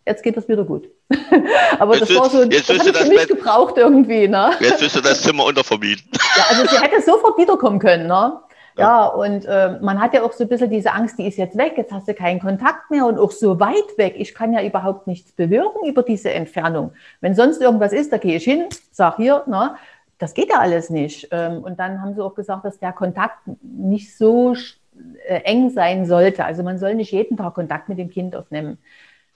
jetzt 0.06 0.22
geht 0.22 0.36
das 0.36 0.48
wieder 0.48 0.64
gut. 0.64 0.86
Aber 1.78 1.96
jetzt 1.96 2.10
das 2.10 2.18
war 2.18 2.28
so, 2.28 2.42
jetzt 2.42 2.68
das 2.68 2.86
ich 2.86 2.96
für 2.96 3.08
mich 3.08 3.26
gebraucht 3.26 3.78
irgendwie. 3.78 4.28
Ne? 4.28 4.52
Jetzt 4.60 4.82
du 4.94 5.00
das 5.00 5.22
Zimmer 5.22 5.46
untervermieten. 5.46 6.10
Ja, 6.36 6.44
also 6.48 6.66
sie 6.66 6.82
hätte 6.82 7.00
sofort 7.00 7.38
wiederkommen 7.38 7.78
können. 7.78 8.06
Ne? 8.08 8.40
Ja, 8.76 9.06
und 9.06 9.44
äh, 9.44 9.78
man 9.80 10.00
hat 10.00 10.14
ja 10.14 10.22
auch 10.22 10.32
so 10.32 10.44
ein 10.44 10.48
bisschen 10.48 10.70
diese 10.70 10.92
Angst, 10.92 11.18
die 11.18 11.28
ist 11.28 11.38
jetzt 11.38 11.56
weg, 11.56 11.74
jetzt 11.76 11.92
hast 11.92 12.08
du 12.08 12.14
keinen 12.14 12.40
Kontakt 12.40 12.90
mehr 12.90 13.06
und 13.06 13.18
auch 13.18 13.30
so 13.30 13.60
weit 13.60 13.96
weg. 13.96 14.14
Ich 14.18 14.34
kann 14.34 14.52
ja 14.52 14.62
überhaupt 14.62 15.06
nichts 15.06 15.32
bewirken 15.32 15.86
über 15.88 16.02
diese 16.02 16.32
Entfernung. 16.32 16.92
Wenn 17.20 17.34
sonst 17.34 17.60
irgendwas 17.60 17.92
ist, 17.92 18.12
da 18.12 18.18
gehe 18.18 18.36
ich 18.36 18.44
hin, 18.44 18.64
sag 18.90 19.16
hier, 19.16 19.44
na, 19.46 19.76
das 20.18 20.34
geht 20.34 20.50
ja 20.50 20.58
alles 20.58 20.90
nicht. 20.90 21.28
Ähm, 21.30 21.62
und 21.62 21.78
dann 21.78 22.00
haben 22.02 22.14
sie 22.14 22.24
auch 22.24 22.34
gesagt, 22.34 22.64
dass 22.64 22.78
der 22.78 22.92
Kontakt 22.92 23.38
nicht 23.62 24.16
so 24.16 24.54
äh, 25.26 25.40
eng 25.44 25.70
sein 25.70 26.06
sollte. 26.06 26.44
Also 26.44 26.62
man 26.62 26.78
soll 26.78 26.94
nicht 26.94 27.12
jeden 27.12 27.36
Tag 27.36 27.54
Kontakt 27.54 27.88
mit 27.88 27.98
dem 27.98 28.10
Kind 28.10 28.34
aufnehmen. 28.34 28.78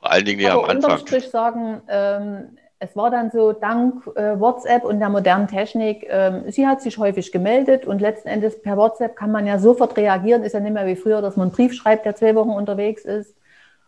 Vor 0.01 0.13
allen 0.13 0.25
Dingen 0.25 0.41
ja 0.41 0.55
am 0.55 0.65
Anfang. 0.65 0.99
Strich 0.99 1.29
sagen, 1.29 1.83
ähm, 1.89 2.57
es 2.81 2.95
war 2.95 3.11
dann 3.11 3.31
so, 3.31 3.53
dank 3.53 4.07
äh, 4.15 4.39
WhatsApp 4.39 4.85
und 4.85 5.01
der 5.01 5.09
modernen 5.09 5.49
Technik, 5.49 6.07
ähm, 6.09 6.45
sie 6.49 6.67
hat 6.67 6.81
sich 6.81 6.99
häufig 6.99 7.33
gemeldet 7.33 7.87
und 7.87 8.01
letzten 8.01 8.29
Endes 8.29 8.63
per 8.63 8.77
WhatsApp 8.77 9.17
kann 9.17 9.33
man 9.33 9.47
ja 9.47 9.59
sofort 9.59 9.97
reagieren. 9.97 10.45
Ist 10.45 10.53
ja 10.53 10.61
nicht 10.61 10.75
mehr 10.75 10.87
wie 10.87 10.95
früher, 10.95 11.21
dass 11.21 11.37
man 11.37 11.49
einen 11.49 11.57
Brief 11.57 11.75
schreibt, 11.75 12.07
der 12.07 12.15
zwei 12.15 12.35
Wochen 12.37 12.51
unterwegs 12.51 13.05
ist. 13.05 13.35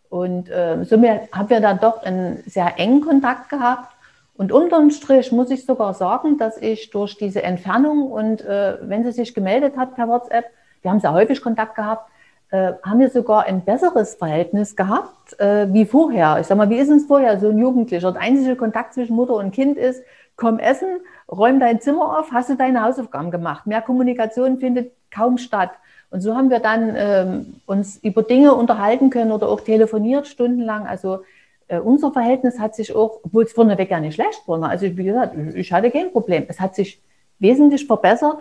Und 0.09 0.51
äh, 0.51 0.85
somit 0.85 1.33
haben 1.33 1.51
wir 1.51 1.61
dann 1.61 1.79
doch 1.79 2.03
einen 2.03 2.43
sehr 2.47 2.79
engen 2.79 3.01
Kontakt 3.03 3.49
gehabt. 3.49 3.95
Und 4.37 4.51
unterm 4.51 4.91
Strich 4.91 5.31
muss 5.31 5.51
ich 5.51 5.65
sogar 5.65 5.95
sagen, 5.95 6.37
dass 6.39 6.61
ich 6.61 6.91
durch 6.91 7.17
diese 7.17 7.43
Entfernung 7.43 8.11
und 8.11 8.45
äh, 8.45 8.79
wenn 8.81 9.05
sie 9.05 9.13
sich 9.13 9.35
gemeldet 9.35 9.77
hat 9.77 9.95
per 9.95 10.09
WhatsApp, 10.09 10.47
wir 10.83 10.91
haben 10.91 11.01
sehr 11.01 11.13
häufig 11.13 11.43
Kontakt 11.43 11.77
gehabt, 11.77 12.11
äh, 12.51 12.73
haben 12.83 13.01
wir 13.01 13.11
sogar 13.11 13.45
ein 13.45 13.65
besseres 13.65 14.15
Verhältnis 14.15 14.75
gehabt 14.75 15.39
äh, 15.39 15.73
wie 15.73 15.85
vorher. 15.85 16.39
Ich 16.41 16.47
sag 16.47 16.59
mal, 16.59 16.71
wie 16.71 16.79
ist 16.79 16.91
es 16.91 17.05
vorher, 17.07 17.39
so 17.39 17.51
ein 17.51 17.59
Jugendlicher? 17.59 18.13
Der 18.13 18.21
einzige 18.21 18.57
Kontakt 18.57 18.95
zwischen 18.95 19.15
Mutter 19.15 19.35
und 19.35 19.53
Kind 19.53 19.77
ist, 19.77 20.03
komm 20.37 20.59
essen, 20.59 20.89
räum 21.31 21.61
dein 21.61 21.81
Zimmer 21.81 22.19
auf, 22.19 22.33
hast 22.33 22.49
du 22.51 22.57
deine 22.57 22.83
Hausaufgaben 22.83 23.31
gemacht. 23.31 23.67
Mehr 23.67 23.83
Kommunikation 23.83 24.59
findet 24.59 24.93
kaum 25.11 25.39
statt. 25.39 25.71
Und 26.11 26.23
so 26.23 26.35
haben 26.35 26.51
wir 26.51 26.59
dann 26.59 26.95
ähm, 26.97 27.55
uns 27.67 27.99
über 27.99 28.25
Dinge 28.25 28.55
unterhalten 28.55 29.11
können 29.11 29.31
oder 29.31 29.49
auch 29.49 29.61
telefoniert 29.61 30.27
stundenlang. 30.27 30.87
Also 30.87 31.21
äh, 31.69 31.79
unser 31.79 32.11
Verhältnis 32.11 32.59
hat 32.59 32.75
sich 32.75 32.97
auch, 32.97 33.21
obwohl 33.23 33.45
es 33.45 33.53
vorneweg 33.53 33.91
ja 33.91 34.01
nicht 34.01 34.15
schlecht 34.15 34.43
war. 34.47 34.59
Ne? 34.59 34.69
Also 34.69 34.87
wie 34.87 35.05
gesagt, 35.05 35.37
ich 35.55 35.73
hatte 35.73 35.91
kein 35.93 36.11
Problem. 36.11 36.47
Es 36.49 36.59
hat 36.59 36.75
sich 36.75 37.01
wesentlich 37.39 37.87
verbessert 37.87 38.39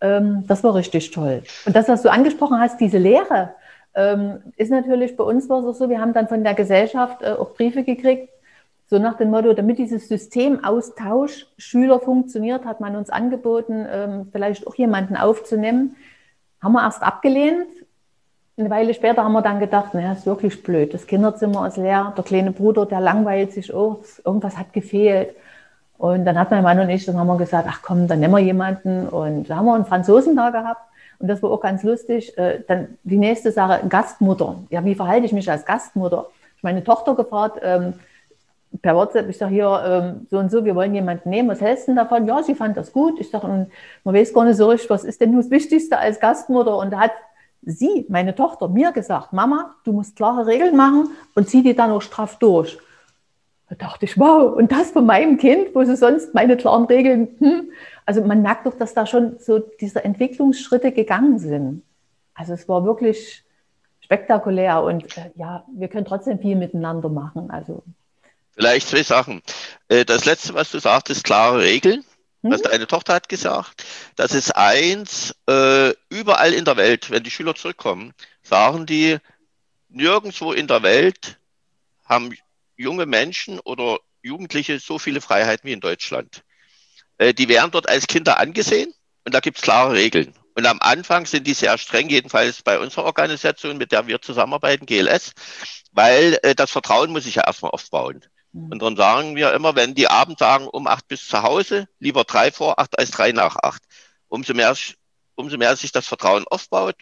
ähm, 0.00 0.44
das 0.46 0.62
war 0.64 0.74
richtig 0.74 1.10
toll. 1.10 1.42
Und 1.66 1.74
das, 1.74 1.88
was 1.88 2.02
du 2.02 2.10
angesprochen 2.10 2.60
hast, 2.60 2.80
diese 2.80 2.98
Lehre, 2.98 3.50
ähm, 3.94 4.38
ist 4.56 4.70
natürlich 4.70 5.16
bei 5.16 5.24
uns 5.24 5.48
war 5.48 5.64
es 5.64 5.78
so, 5.78 5.88
wir 5.88 6.00
haben 6.00 6.12
dann 6.12 6.28
von 6.28 6.44
der 6.44 6.54
Gesellschaft 6.54 7.22
äh, 7.22 7.32
auch 7.32 7.54
Briefe 7.54 7.82
gekriegt, 7.82 8.28
so 8.90 8.98
nach 8.98 9.18
dem 9.18 9.30
Motto, 9.30 9.52
damit 9.52 9.78
dieses 9.78 10.08
Systemaustausch 10.08 11.46
Schüler 11.58 12.00
funktioniert, 12.00 12.64
hat 12.64 12.80
man 12.80 12.96
uns 12.96 13.10
angeboten, 13.10 13.86
ähm, 13.90 14.28
vielleicht 14.32 14.66
auch 14.66 14.74
jemanden 14.76 15.16
aufzunehmen, 15.16 15.96
haben 16.62 16.72
wir 16.72 16.82
erst 16.82 17.02
abgelehnt. 17.02 17.66
Eine 18.56 18.70
Weile 18.70 18.94
später 18.94 19.22
haben 19.22 19.32
wir 19.32 19.42
dann 19.42 19.60
gedacht, 19.60 19.94
naja, 19.94 20.12
ist 20.12 20.26
wirklich 20.26 20.62
blöd. 20.62 20.94
Das 20.94 21.06
Kinderzimmer 21.06 21.68
ist 21.68 21.76
leer. 21.76 22.12
Der 22.16 22.24
kleine 22.24 22.50
Bruder, 22.50 22.86
der 22.86 23.00
langweilt 23.00 23.52
sich 23.52 23.72
auch. 23.72 24.00
Irgendwas 24.24 24.56
hat 24.56 24.72
gefehlt. 24.72 25.36
Und 25.98 26.24
dann 26.24 26.38
hat 26.38 26.50
mein 26.50 26.62
Mann 26.62 26.78
und 26.78 26.88
ich, 26.90 27.04
dann 27.04 27.18
haben 27.18 27.26
wir 27.26 27.36
gesagt, 27.36 27.66
ach 27.68 27.80
komm, 27.82 28.06
dann 28.06 28.20
nehmen 28.20 28.34
wir 28.34 28.40
jemanden. 28.40 29.08
Und 29.08 29.50
da 29.50 29.56
haben 29.56 29.66
wir 29.66 29.74
einen 29.74 29.84
Franzosen 29.84 30.36
da 30.36 30.50
gehabt. 30.50 30.80
Und 31.18 31.26
das 31.28 31.42
war 31.42 31.50
auch 31.50 31.60
ganz 31.60 31.82
lustig. 31.82 32.38
Äh, 32.38 32.60
dann 32.68 32.96
die 33.02 33.18
nächste 33.18 33.50
Sache, 33.50 33.86
Gastmutter. 33.88 34.56
Ja, 34.70 34.84
wie 34.84 34.94
verhalte 34.94 35.26
ich 35.26 35.32
mich 35.32 35.50
als 35.50 35.66
Gastmutter? 35.66 36.26
Ich 36.56 36.62
meine 36.62 36.84
Tochter 36.84 37.16
gefragt, 37.16 37.58
ähm, 37.62 37.94
per 38.80 38.94
WhatsApp, 38.94 39.28
ich 39.28 39.38
sage 39.38 39.54
hier, 39.54 39.82
ähm, 39.84 40.26
so 40.30 40.38
und 40.38 40.50
so, 40.50 40.64
wir 40.64 40.76
wollen 40.76 40.94
jemanden 40.94 41.30
nehmen, 41.30 41.48
was 41.48 41.60
hältst 41.60 41.88
du 41.88 41.94
davon? 41.94 42.26
Ja, 42.26 42.42
sie 42.42 42.54
fand 42.54 42.76
das 42.76 42.92
gut. 42.92 43.18
Ich 43.18 43.30
sage, 43.30 43.48
man 43.48 44.14
weiß 44.14 44.32
gar 44.32 44.44
nicht 44.44 44.56
so 44.56 44.68
richtig, 44.68 44.90
was 44.90 45.02
ist 45.02 45.20
denn 45.20 45.34
das 45.36 45.50
Wichtigste 45.50 45.98
als 45.98 46.20
Gastmutter? 46.20 46.76
Und 46.76 46.92
da 46.92 47.00
hat 47.00 47.12
sie, 47.62 48.06
meine 48.08 48.34
Tochter, 48.36 48.68
mir 48.68 48.92
gesagt, 48.92 49.32
Mama, 49.32 49.74
du 49.84 49.92
musst 49.92 50.14
klare 50.14 50.46
Regeln 50.46 50.76
machen 50.76 51.08
und 51.34 51.48
zieh 51.48 51.62
die 51.62 51.74
dann 51.74 51.90
auch 51.90 52.02
straff 52.02 52.36
durch. 52.38 52.78
Da 53.68 53.74
dachte 53.76 54.06
ich, 54.06 54.18
wow, 54.18 54.56
und 54.56 54.72
das 54.72 54.92
von 54.92 55.04
meinem 55.04 55.36
Kind, 55.36 55.74
wo 55.74 55.84
sie 55.84 55.96
sonst 55.96 56.34
meine 56.34 56.56
klaren 56.56 56.86
Regeln, 56.86 57.28
hm. 57.38 57.70
also 58.06 58.22
man 58.22 58.40
merkt 58.40 58.66
doch, 58.66 58.76
dass 58.76 58.94
da 58.94 59.06
schon 59.06 59.38
so 59.38 59.58
diese 59.58 60.04
Entwicklungsschritte 60.04 60.92
gegangen 60.92 61.38
sind. 61.38 61.82
Also 62.34 62.54
es 62.54 62.68
war 62.68 62.84
wirklich 62.84 63.44
spektakulär 64.00 64.82
und 64.82 65.16
äh, 65.18 65.30
ja, 65.34 65.64
wir 65.76 65.88
können 65.88 66.06
trotzdem 66.06 66.38
viel 66.38 66.56
miteinander 66.56 67.10
machen. 67.10 67.50
Also 67.50 67.82
Vielleicht 68.54 68.88
zwei 68.88 69.02
Sachen. 69.02 69.42
Äh, 69.88 70.04
das 70.04 70.24
letzte, 70.24 70.54
was 70.54 70.70
du 70.70 70.78
sagtest, 70.78 71.24
klare 71.24 71.60
Regeln. 71.60 72.04
Hm? 72.42 72.52
Was 72.52 72.62
deine 72.62 72.86
Tochter 72.86 73.14
hat 73.14 73.28
gesagt. 73.28 73.84
Das 74.16 74.32
ist 74.32 74.56
eins, 74.56 75.34
äh, 75.48 75.92
überall 76.08 76.54
in 76.54 76.64
der 76.64 76.76
Welt, 76.76 77.10
wenn 77.10 77.22
die 77.22 77.30
Schüler 77.30 77.54
zurückkommen, 77.54 78.14
sagen 78.42 78.86
die, 78.86 79.18
nirgendwo 79.88 80.52
in 80.52 80.66
der 80.66 80.82
Welt 80.82 81.38
haben 82.04 82.32
junge 82.78 83.04
Menschen 83.04 83.60
oder 83.60 83.98
Jugendliche 84.22 84.78
so 84.78 84.98
viele 84.98 85.20
Freiheiten 85.20 85.68
wie 85.68 85.72
in 85.72 85.80
Deutschland. 85.80 86.42
Äh, 87.18 87.34
die 87.34 87.48
werden 87.48 87.70
dort 87.70 87.88
als 87.88 88.06
Kinder 88.06 88.38
angesehen 88.38 88.92
und 89.24 89.34
da 89.34 89.40
gibt 89.40 89.58
es 89.58 89.62
klare 89.62 89.92
Regeln. 89.92 90.32
Und 90.54 90.66
am 90.66 90.80
Anfang 90.80 91.26
sind 91.26 91.46
die 91.46 91.54
sehr 91.54 91.78
streng, 91.78 92.08
jedenfalls 92.08 92.62
bei 92.62 92.80
unserer 92.80 93.04
Organisation, 93.04 93.76
mit 93.76 93.92
der 93.92 94.06
wir 94.06 94.20
zusammenarbeiten, 94.20 94.86
GLS, 94.86 95.32
weil 95.92 96.38
äh, 96.42 96.54
das 96.54 96.70
Vertrauen 96.70 97.10
muss 97.10 97.24
sich 97.24 97.36
ja 97.36 97.46
erstmal 97.46 97.70
aufbauen. 97.70 98.24
Mhm. 98.52 98.72
Und 98.72 98.82
dann 98.82 98.96
sagen 98.96 99.36
wir 99.36 99.52
immer, 99.52 99.76
wenn 99.76 99.94
die 99.94 100.08
abends 100.08 100.40
sagen, 100.40 100.66
um 100.66 100.86
acht 100.86 101.06
bis 101.06 101.28
zu 101.28 101.42
Hause, 101.42 101.86
lieber 102.00 102.24
drei 102.24 102.50
vor 102.50 102.80
acht 102.80 102.98
als 102.98 103.10
drei 103.10 103.32
nach 103.32 103.56
acht. 103.62 103.82
Umso 104.28 104.54
mehr, 104.54 104.76
umso 105.36 105.56
mehr 105.58 105.76
sich 105.76 105.92
das 105.92 106.06
Vertrauen 106.06 106.44
aufbaut, 106.48 106.96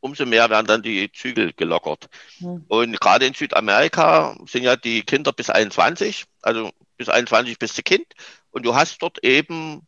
umso 0.00 0.26
mehr 0.26 0.50
werden 0.50 0.66
dann 0.66 0.82
die 0.82 1.10
Zügel 1.12 1.52
gelockert. 1.52 2.08
Mhm. 2.40 2.64
Und 2.68 3.00
gerade 3.00 3.26
in 3.26 3.34
Südamerika 3.34 4.36
sind 4.46 4.62
ja 4.62 4.76
die 4.76 5.02
Kinder 5.02 5.32
bis 5.32 5.50
21, 5.50 6.24
also 6.42 6.70
bis 6.96 7.08
21 7.08 7.58
bist 7.58 7.78
du 7.78 7.82
Kind. 7.82 8.06
Und 8.50 8.64
du 8.64 8.74
hast 8.74 9.00
dort 9.00 9.22
eben 9.24 9.86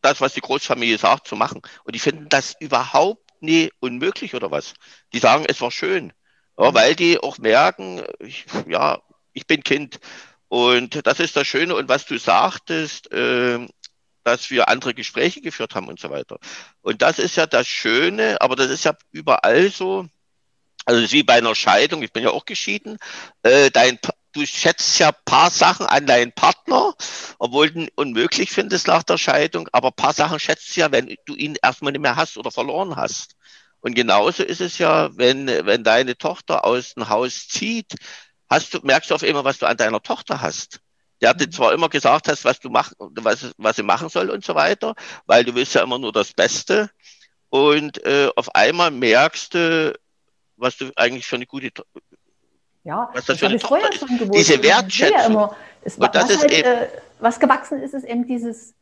das, 0.00 0.20
was 0.20 0.34
die 0.34 0.40
Großfamilie 0.40 0.98
sagt, 0.98 1.26
zu 1.26 1.36
machen. 1.36 1.60
Und 1.84 1.94
die 1.94 2.00
finden 2.00 2.28
das 2.28 2.54
überhaupt 2.58 3.22
nie 3.40 3.70
unmöglich 3.80 4.34
oder 4.34 4.50
was. 4.50 4.74
Die 5.12 5.18
sagen, 5.18 5.44
es 5.48 5.60
war 5.60 5.70
schön. 5.70 6.12
Ja, 6.58 6.70
mhm. 6.70 6.74
weil 6.74 6.94
die 6.94 7.18
auch 7.18 7.38
merken, 7.38 8.02
ich, 8.20 8.46
ja, 8.66 9.00
ich 9.32 9.46
bin 9.46 9.62
Kind. 9.62 10.00
Und 10.48 11.06
das 11.06 11.20
ist 11.20 11.36
das 11.36 11.46
Schöne. 11.46 11.74
Und 11.74 11.88
was 11.88 12.06
du 12.06 12.18
sagtest, 12.18 13.12
äh, 13.12 13.66
dass 14.26 14.50
wir 14.50 14.68
andere 14.68 14.92
Gespräche 14.92 15.40
geführt 15.40 15.76
haben 15.76 15.86
und 15.86 16.00
so 16.00 16.10
weiter. 16.10 16.38
Und 16.82 17.00
das 17.00 17.20
ist 17.20 17.36
ja 17.36 17.46
das 17.46 17.68
Schöne, 17.68 18.40
aber 18.40 18.56
das 18.56 18.70
ist 18.70 18.84
ja 18.84 18.96
überall 19.12 19.70
so. 19.70 20.08
Also 20.84 21.12
wie 21.12 21.22
bei 21.22 21.34
einer 21.34 21.54
Scheidung, 21.54 22.02
ich 22.02 22.12
bin 22.12 22.24
ja 22.24 22.30
auch 22.30 22.44
geschieden, 22.44 22.98
äh, 23.42 23.70
dein, 23.70 23.98
du 24.32 24.44
schätzt 24.44 24.98
ja 24.98 25.12
paar 25.12 25.50
Sachen 25.50 25.86
an 25.86 26.06
deinen 26.06 26.32
Partner, 26.32 26.94
obwohl 27.38 27.70
du 27.70 27.80
ihn 27.82 27.88
unmöglich 27.94 28.50
findest 28.50 28.88
nach 28.88 29.04
der 29.04 29.18
Scheidung, 29.18 29.68
aber 29.72 29.92
paar 29.92 30.12
Sachen 30.12 30.40
schätzt 30.40 30.76
du 30.76 30.80
ja, 30.80 30.92
wenn 30.92 31.14
du 31.26 31.34
ihn 31.36 31.56
erstmal 31.62 31.92
nicht 31.92 32.02
mehr 32.02 32.16
hast 32.16 32.36
oder 32.36 32.50
verloren 32.50 32.96
hast. 32.96 33.36
Und 33.80 33.94
genauso 33.94 34.42
ist 34.42 34.60
es 34.60 34.78
ja, 34.78 35.16
wenn, 35.16 35.46
wenn 35.46 35.84
deine 35.84 36.18
Tochter 36.18 36.64
aus 36.64 36.94
dem 36.94 37.08
Haus 37.08 37.46
zieht, 37.48 37.94
hast 38.48 38.74
du, 38.74 38.80
merkst 38.82 39.10
du 39.10 39.14
auf 39.14 39.22
einmal, 39.22 39.44
was 39.44 39.58
du 39.58 39.66
an 39.66 39.76
deiner 39.76 40.02
Tochter 40.02 40.40
hast. 40.40 40.80
Der 41.20 41.30
hat 41.30 41.40
dir 41.40 41.50
zwar 41.50 41.72
immer 41.72 41.88
gesagt 41.88 42.28
hast, 42.28 42.44
was 42.44 42.60
du 42.60 42.68
mach, 42.68 42.92
was, 42.98 43.52
was 43.56 43.76
sie 43.76 43.82
machen 43.82 44.08
soll 44.08 44.30
und 44.30 44.44
so 44.44 44.54
weiter, 44.54 44.94
weil 45.26 45.44
du 45.44 45.54
willst 45.54 45.74
ja 45.74 45.82
immer 45.82 45.98
nur 45.98 46.12
das 46.12 46.32
Beste. 46.32 46.90
Und 47.48 48.04
äh, 48.04 48.28
auf 48.36 48.54
einmal 48.54 48.90
merkst 48.90 49.54
du, 49.54 49.98
was 50.56 50.76
du 50.76 50.90
eigentlich 50.96 51.26
für 51.26 51.36
eine 51.36 51.46
gute 51.46 51.70
ja, 52.84 53.08
was 53.12 53.24
das, 53.24 53.26
das 53.26 53.38
für 53.40 53.46
eine 53.46 53.58
Tochter 53.58 53.92
ist. 53.92 54.00
Gewusst. 54.00 54.34
Diese 54.34 54.62
Wertschätzung. 54.62 55.18
Ja 55.18 55.26
immer, 55.26 55.56
es, 55.82 55.98
was, 55.98 56.12
halt, 56.14 56.52
äh, 56.52 56.88
was 57.18 57.40
gewachsen 57.40 57.82
ist, 57.82 57.94
ist 57.94 58.04
eben 58.04 58.26
dieses 58.26 58.74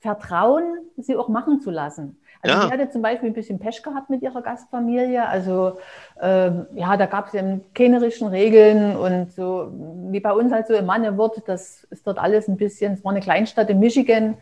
Vertrauen, 0.00 0.90
sie 0.96 1.14
auch 1.14 1.28
machen 1.28 1.60
zu 1.60 1.70
lassen. 1.70 2.20
Also 2.42 2.56
ja. 2.56 2.66
sie 2.66 2.72
hatte 2.72 2.90
zum 2.90 3.02
Beispiel 3.02 3.30
ein 3.30 3.34
bisschen 3.34 3.60
Pech 3.60 3.82
gehabt 3.82 4.10
mit 4.10 4.20
ihrer 4.20 4.42
Gastfamilie. 4.42 5.26
Also 5.26 5.78
ähm, 6.20 6.66
ja, 6.74 6.96
da 6.96 7.06
gab 7.06 7.28
es 7.28 7.34
eben 7.34 7.62
kennerischen 7.72 8.26
Regeln 8.26 8.96
und 8.96 9.32
so, 9.32 9.70
wie 10.10 10.20
bei 10.20 10.32
uns 10.32 10.52
halt 10.52 10.66
so 10.66 10.74
im 10.74 10.86
Mannewort, 10.86 11.42
das 11.46 11.84
ist 11.84 12.06
dort 12.06 12.18
alles 12.18 12.48
ein 12.48 12.56
bisschen, 12.56 12.94
es 12.94 13.04
war 13.04 13.12
eine 13.12 13.20
Kleinstadt 13.20 13.70
in 13.70 13.78
Michigan. 13.78 14.36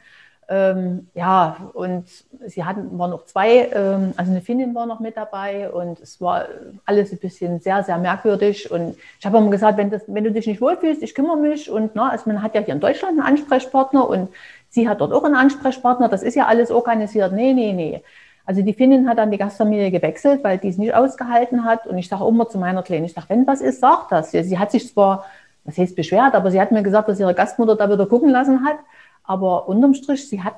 Ähm, 0.52 1.06
ja, 1.14 1.70
und 1.74 2.06
sie 2.46 2.64
hatten, 2.64 2.98
waren 2.98 3.10
noch 3.10 3.24
zwei, 3.24 3.70
ähm, 3.72 4.12
also 4.16 4.32
eine 4.32 4.40
Finnin 4.40 4.74
war 4.74 4.84
noch 4.84 4.98
mit 4.98 5.16
dabei 5.16 5.70
und 5.70 6.00
es 6.00 6.20
war 6.20 6.46
alles 6.84 7.12
ein 7.12 7.18
bisschen 7.18 7.60
sehr, 7.60 7.84
sehr 7.84 7.98
merkwürdig. 7.98 8.68
Und 8.70 8.96
ich 9.18 9.24
habe 9.24 9.38
immer 9.38 9.50
gesagt, 9.50 9.78
wenn, 9.78 9.90
das, 9.90 10.02
wenn 10.08 10.24
du 10.24 10.32
dich 10.32 10.48
nicht 10.48 10.60
wohlfühlst, 10.60 11.02
ich 11.02 11.14
kümmere 11.14 11.36
mich. 11.36 11.70
Und 11.70 11.94
na, 11.94 12.10
also 12.10 12.28
man 12.28 12.42
hat 12.42 12.54
ja 12.56 12.62
hier 12.62 12.74
in 12.74 12.80
Deutschland 12.80 13.12
einen 13.12 13.26
Ansprechpartner 13.26 14.08
und 14.08 14.28
Sie 14.70 14.88
hat 14.88 15.00
dort 15.00 15.12
auch 15.12 15.24
einen 15.24 15.34
Ansprechpartner, 15.34 16.08
das 16.08 16.22
ist 16.22 16.36
ja 16.36 16.46
alles 16.46 16.70
organisiert. 16.70 17.32
Nee, 17.32 17.52
nee, 17.52 17.72
nee. 17.72 18.02
Also 18.46 18.62
die 18.62 18.72
Finnin 18.72 19.08
hat 19.08 19.18
dann 19.18 19.30
die 19.30 19.36
Gastfamilie 19.38 19.90
gewechselt, 19.90 20.42
weil 20.42 20.58
die 20.58 20.68
es 20.68 20.78
nicht 20.78 20.94
ausgehalten 20.94 21.64
hat. 21.64 21.86
Und 21.86 21.98
ich 21.98 22.08
sage 22.08 22.26
immer 22.26 22.48
zu 22.48 22.58
meiner 22.58 22.82
Kleinen, 22.82 23.04
ich 23.04 23.12
sage, 23.12 23.28
wenn 23.28 23.46
was 23.46 23.60
ist, 23.60 23.80
sag 23.80 24.08
das. 24.08 24.30
Sie 24.30 24.58
hat 24.58 24.70
sich 24.70 24.88
zwar, 24.88 25.24
was 25.64 25.76
heißt 25.76 25.96
beschwert, 25.96 26.34
aber 26.34 26.50
sie 26.52 26.60
hat 26.60 26.70
mir 26.70 26.82
gesagt, 26.82 27.08
dass 27.08 27.20
ihre 27.20 27.34
Gastmutter 27.34 27.76
da 27.76 27.90
wieder 27.90 28.06
gucken 28.06 28.30
lassen 28.30 28.64
hat. 28.64 28.76
Aber 29.30 29.68
unterm 29.68 29.94
Strich, 29.94 30.28
sie 30.28 30.42
hat, 30.42 30.56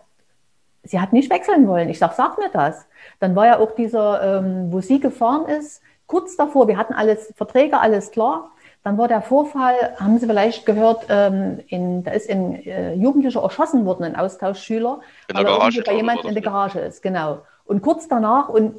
sie 0.83 0.99
hat 0.99 1.13
nicht 1.13 1.31
wechseln 1.31 1.69
wollen. 1.69 1.91
Ich 1.91 1.99
sage, 1.99 2.15
sag 2.17 2.39
mir 2.39 2.49
das. 2.51 2.87
Dann 3.21 3.37
war 3.37 3.45
ja 3.45 3.59
auch 3.59 3.75
dieser, 3.75 4.39
ähm, 4.39 4.73
wo 4.73 4.81
sie 4.81 4.99
gefahren 4.99 5.45
ist, 5.45 5.83
kurz 6.07 6.37
davor, 6.37 6.69
wir 6.69 6.79
hatten 6.79 6.95
alles, 6.95 7.35
Verträge, 7.37 7.79
alles 7.79 8.13
klar. 8.13 8.51
Dann 8.83 8.97
war 8.97 9.09
der 9.09 9.21
Vorfall, 9.21 9.75
haben 9.99 10.19
Sie 10.19 10.27
vielleicht 10.27 10.65
gehört, 10.65 11.05
ähm, 11.11 11.61
in, 11.69 12.03
da 12.03 12.13
ist 12.13 12.31
ein 12.31 12.65
äh, 12.65 12.95
Jugendlicher 12.95 13.43
erschossen 13.43 13.85
worden, 13.85 14.05
ein 14.05 14.17
Austauschschüler, 14.17 15.01
in 15.29 15.37
weil 15.37 15.45
er 15.45 15.53
irgendwie 15.59 15.83
bei 15.83 15.95
jemandem 15.95 16.29
in 16.29 16.35
der 16.35 16.43
Garage 16.43 16.81
ist, 16.81 17.03
genau. 17.03 17.43
Und 17.67 17.83
kurz 17.83 18.09
danach, 18.09 18.49
und 18.49 18.77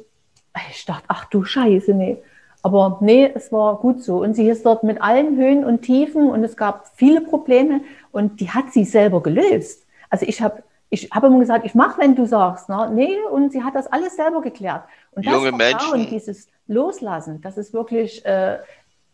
ich 0.72 0.84
dachte, 0.86 1.04
ach 1.06 1.26
du 1.26 1.44
Scheiße, 1.44 1.94
nee. 1.94 2.20
Aber 2.62 2.98
nee, 3.00 3.30
es 3.32 3.52
war 3.52 3.76
gut 3.76 4.02
so. 4.02 4.22
Und 4.22 4.34
sie 4.34 4.48
ist 4.48 4.66
dort 4.66 4.82
mit 4.82 5.00
allen 5.00 5.36
Höhen 5.36 5.64
und 5.64 5.82
Tiefen 5.82 6.30
und 6.30 6.42
es 6.42 6.56
gab 6.56 6.88
viele 6.96 7.20
Probleme 7.20 7.82
und 8.10 8.40
die 8.40 8.50
hat 8.50 8.72
sie 8.72 8.84
selber 8.84 9.22
gelöst. 9.22 9.83
Also 10.14 10.26
ich 10.26 10.40
habe 10.40 10.62
ich 10.90 11.10
habe 11.10 11.26
immer 11.26 11.40
gesagt, 11.40 11.66
ich 11.66 11.74
mache, 11.74 12.00
wenn 12.00 12.14
du 12.14 12.24
sagst. 12.24 12.68
Ne? 12.68 12.88
Nee, 12.94 13.16
und 13.32 13.50
sie 13.50 13.64
hat 13.64 13.74
das 13.74 13.88
alles 13.88 14.14
selber 14.14 14.42
geklärt. 14.42 14.84
Und 15.10 15.26
Junge 15.26 15.50
das 15.50 15.70
Vertrauen, 15.70 15.98
Menschen. 15.98 16.14
dieses 16.14 16.48
Loslassen, 16.68 17.40
das 17.40 17.58
ist 17.58 17.74
wirklich 17.74 18.24
äh, 18.24 18.58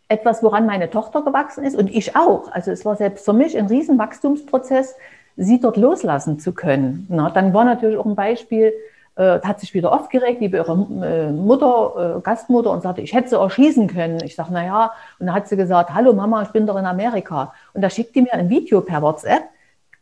etwas, 0.09 0.43
woran 0.43 0.67
meine 0.67 0.91
Tochter 0.91 1.23
gewachsen 1.23 1.65
ist 1.65 1.75
und 1.75 1.89
ich 1.89 2.17
auch. 2.17 2.53
Also 2.53 2.71
es 2.71 2.85
war 2.85 2.97
selbst 2.97 3.25
für 3.25 3.33
mich 3.33 3.57
ein 3.57 3.65
Riesenwachstumsprozess, 3.65 4.95
sie 5.39 5.59
dort 5.59 5.79
loslassen 5.79 6.39
zu 6.39 6.53
können. 6.53 7.07
Na, 7.09 7.31
dann 7.31 7.55
war 7.55 7.65
natürlich 7.65 7.97
auch 7.97 8.05
ein 8.05 8.15
Beispiel, 8.15 8.75
äh, 9.17 9.41
hat 9.41 9.61
sich 9.61 9.73
wieder 9.73 9.91
aufgeregt, 9.91 10.43
liebe 10.43 10.59
ihre 10.59 10.73
äh, 10.73 11.33
Mutter, 11.33 12.19
äh, 12.19 12.21
Gastmutter, 12.21 12.73
und 12.73 12.83
sagte, 12.83 13.01
ich 13.01 13.15
hätte 13.15 13.31
sie 13.31 13.41
erschießen 13.41 13.87
können. 13.87 14.23
Ich 14.23 14.35
sage, 14.35 14.53
naja, 14.53 14.93
und 15.19 15.27
dann 15.27 15.35
hat 15.35 15.49
sie 15.49 15.57
gesagt, 15.57 15.95
hallo 15.95 16.13
Mama, 16.13 16.43
ich 16.43 16.51
bin 16.51 16.67
doch 16.67 16.77
in 16.77 16.85
Amerika. 16.85 17.55
Und 17.73 17.81
da 17.81 17.89
schickt 17.89 18.15
die 18.15 18.21
mir 18.21 18.35
ein 18.35 18.51
Video 18.51 18.83
per 18.83 19.01
WhatsApp, 19.01 19.45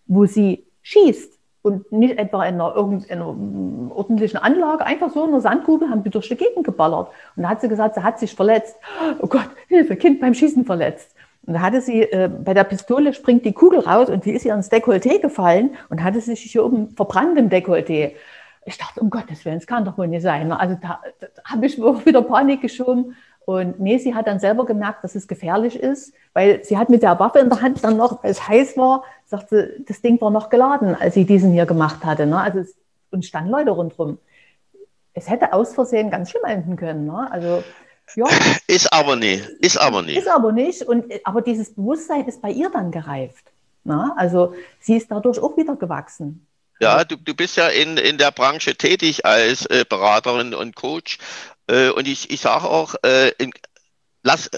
wo 0.06 0.26
sie 0.26 0.67
schießt 0.88 1.38
und 1.62 1.92
nicht 1.92 2.18
etwa 2.18 2.44
in 2.46 2.54
einer 2.54 2.74
irgendeiner 2.74 3.26
ordentlichen 3.94 4.38
Anlage, 4.38 4.86
einfach 4.86 5.10
so 5.10 5.24
in 5.24 5.30
einer 5.30 5.40
Sandkugel 5.40 5.90
haben 5.90 6.02
die 6.02 6.10
durch 6.10 6.28
die 6.28 6.36
Gegend 6.36 6.64
geballert. 6.64 7.08
Und 7.36 7.42
da 7.42 7.50
hat 7.50 7.60
sie 7.60 7.68
gesagt, 7.68 7.94
sie 7.94 8.02
hat 8.02 8.18
sich 8.18 8.34
verletzt. 8.34 8.76
Oh 9.20 9.26
Gott, 9.26 9.50
Hilfe, 9.68 9.96
Kind 9.96 10.20
beim 10.20 10.32
Schießen 10.32 10.64
verletzt. 10.64 11.14
Und 11.46 11.54
da 11.54 11.60
hatte 11.60 11.80
sie, 11.82 12.02
äh, 12.02 12.28
bei 12.28 12.54
der 12.54 12.64
Pistole 12.64 13.12
springt 13.12 13.44
die 13.44 13.52
Kugel 13.52 13.80
raus 13.80 14.08
und 14.08 14.24
die 14.24 14.32
ist 14.32 14.44
ihr 14.44 14.54
ins 14.54 14.70
Dekolleté 14.70 15.20
gefallen 15.20 15.76
und 15.90 16.02
hatte 16.02 16.20
sich 16.20 16.40
hier 16.40 16.64
oben 16.64 16.90
verbrannt 16.90 17.38
im 17.38 17.50
Dekolleté. 17.50 18.12
Ich 18.64 18.78
dachte, 18.78 19.00
um 19.00 19.10
Gottes 19.10 19.44
Willen, 19.44 19.58
das 19.58 19.66
kann 19.66 19.84
doch 19.84 19.98
wohl 19.98 20.08
nicht 20.08 20.22
sein. 20.22 20.50
Also 20.52 20.76
da, 20.80 21.00
da 21.20 21.26
habe 21.44 21.66
ich 21.66 21.78
wieder 21.78 22.22
Panik 22.22 22.62
geschoben. 22.62 23.14
Und 23.48 23.80
nee, 23.80 23.96
sie 23.96 24.14
hat 24.14 24.26
dann 24.26 24.40
selber 24.40 24.66
gemerkt, 24.66 25.02
dass 25.02 25.14
es 25.14 25.26
gefährlich 25.26 25.80
ist, 25.80 26.12
weil 26.34 26.62
sie 26.66 26.76
hat 26.76 26.90
mit 26.90 27.02
der 27.02 27.18
Waffe 27.18 27.38
in 27.38 27.48
der 27.48 27.62
Hand 27.62 27.82
dann 27.82 27.96
noch, 27.96 28.22
weil 28.22 28.30
es 28.30 28.46
heiß 28.46 28.76
war, 28.76 29.04
sagte, 29.24 29.74
das 29.88 30.02
Ding 30.02 30.20
war 30.20 30.30
noch 30.30 30.50
geladen, 30.50 30.94
als 30.94 31.14
sie 31.14 31.24
diesen 31.24 31.52
hier 31.52 31.64
gemacht 31.64 32.04
hatte. 32.04 32.26
Ne? 32.26 32.38
Also 32.38 32.58
es, 32.58 32.74
und 33.10 33.24
standen 33.24 33.48
Leute 33.48 33.70
rundherum. 33.70 34.18
es 35.14 35.30
hätte 35.30 35.54
aus 35.54 35.74
Versehen 35.74 36.10
ganz 36.10 36.28
schlimm 36.28 36.44
enden 36.44 36.76
können. 36.76 37.06
Ne? 37.06 37.26
Also, 37.32 37.64
ja. 38.16 38.26
Ist 38.66 38.92
aber 38.92 39.16
nicht. 39.16 39.48
Ist 39.60 39.80
aber 39.80 40.02
nicht. 40.02 40.18
Ist 40.18 40.28
aber 40.28 40.52
nicht. 40.52 40.82
Und, 40.82 41.06
aber 41.24 41.40
dieses 41.40 41.74
Bewusstsein 41.74 42.26
ist 42.28 42.42
bei 42.42 42.50
ihr 42.50 42.68
dann 42.68 42.90
gereift. 42.90 43.44
Ne? 43.82 44.12
Also 44.18 44.54
sie 44.78 44.98
ist 44.98 45.10
dadurch 45.10 45.38
auch 45.38 45.56
wieder 45.56 45.74
gewachsen. 45.74 46.46
Ja, 46.80 47.02
du, 47.02 47.16
du 47.16 47.34
bist 47.34 47.56
ja 47.56 47.68
in, 47.68 47.96
in 47.96 48.18
der 48.18 48.30
Branche 48.30 48.76
tätig 48.76 49.24
als 49.24 49.64
äh, 49.66 49.86
Beraterin 49.88 50.52
und 50.52 50.76
Coach. 50.76 51.18
Äh, 51.68 51.90
und 51.90 52.08
ich, 52.08 52.30
ich 52.30 52.40
sage 52.40 52.68
auch, 52.68 52.94
äh, 53.04 53.30
in, 53.38 53.52
lass, 54.22 54.50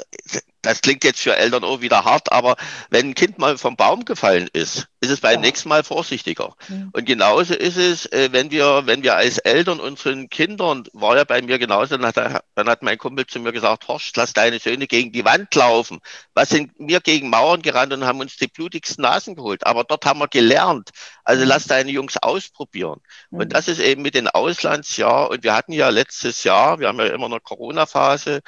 das 0.62 0.81
klingt 0.81 1.05
jetzt 1.05 1.21
für 1.21 1.37
Eltern 1.37 1.64
auch 1.64 1.81
wieder 1.81 2.05
hart, 2.05 2.33
aber 2.33 2.57
wenn 2.90 3.11
ein 3.11 3.14
Kind 3.14 3.38
mal 3.38 3.59
vom 3.59 3.76
Baum 3.76 4.05
gefallen 4.05 4.49
ist, 4.52 4.88
ist 5.00 5.11
es 5.11 5.21
beim 5.21 5.35
ja. 5.35 5.40
nächsten 5.40 5.71
Mal 5.71 5.83
vorsichtiger. 5.83 6.54
Mhm. 6.69 6.90
Und 6.92 7.07
genauso 7.07 7.54
ist 7.54 7.78
es, 7.78 8.04
äh, 8.07 8.28
wenn 8.33 8.50
wir, 8.50 8.83
wenn 8.85 9.02
wir 9.02 9.16
als 9.16 9.38
Eltern 9.38 9.80
unseren 9.80 10.28
Kindern, 10.28 10.85
war 10.92 11.16
ja 11.16 11.25
bei 11.25 11.40
mir 11.40 11.59
genauso, 11.59 11.97
dann 11.97 12.07
hat, 12.07 12.45
dann 12.54 12.69
hat 12.69 12.83
mein 12.83 12.99
Kumpel 12.99 13.26
zu 13.26 13.40
mir 13.40 13.52
gesagt, 13.52 13.88
Horst, 13.88 14.16
lass 14.19 14.35
deine 14.35 14.59
Söhne 14.59 14.87
gegen 14.87 15.11
die 15.11 15.25
Wand 15.25 15.54
laufen. 15.54 16.00
Was 16.35 16.50
sind 16.50 16.73
wir 16.78 17.00
gegen 17.00 17.30
Mauern 17.30 17.62
gerannt 17.62 17.95
und 17.95 18.04
haben 18.04 18.21
uns 18.21 18.37
die 18.37 18.49
blutigsten 18.49 19.02
Nasen 19.02 19.37
geholt. 19.37 19.66
Aber 19.66 19.85
dort 19.85 20.04
haben 20.04 20.21
wir 20.21 20.28
gelernt. 20.28 20.90
Also 21.25 21.45
mhm. 21.45 21.49
lass 21.49 21.64
deine 21.64 21.90
Jungs 21.90 22.19
ausprobieren. 22.19 23.00
Mhm. 23.30 23.40
Und 23.40 23.52
das 23.54 23.69
ist 23.69 23.80
eben 23.80 24.02
mit 24.02 24.14
den 24.14 24.28
Auslandsjahr. 24.28 25.30
Und 25.30 25.45
wir 25.45 25.54
hatten 25.54 25.73
ja 25.73 25.88
letztes 25.88 26.45
Jahr, 26.45 26.78
wir 26.78 26.88
haben 26.88 26.99
ja 26.99 27.07
immer 27.07 27.26
eine 27.26 27.40
Corona-Phase, 27.40 28.42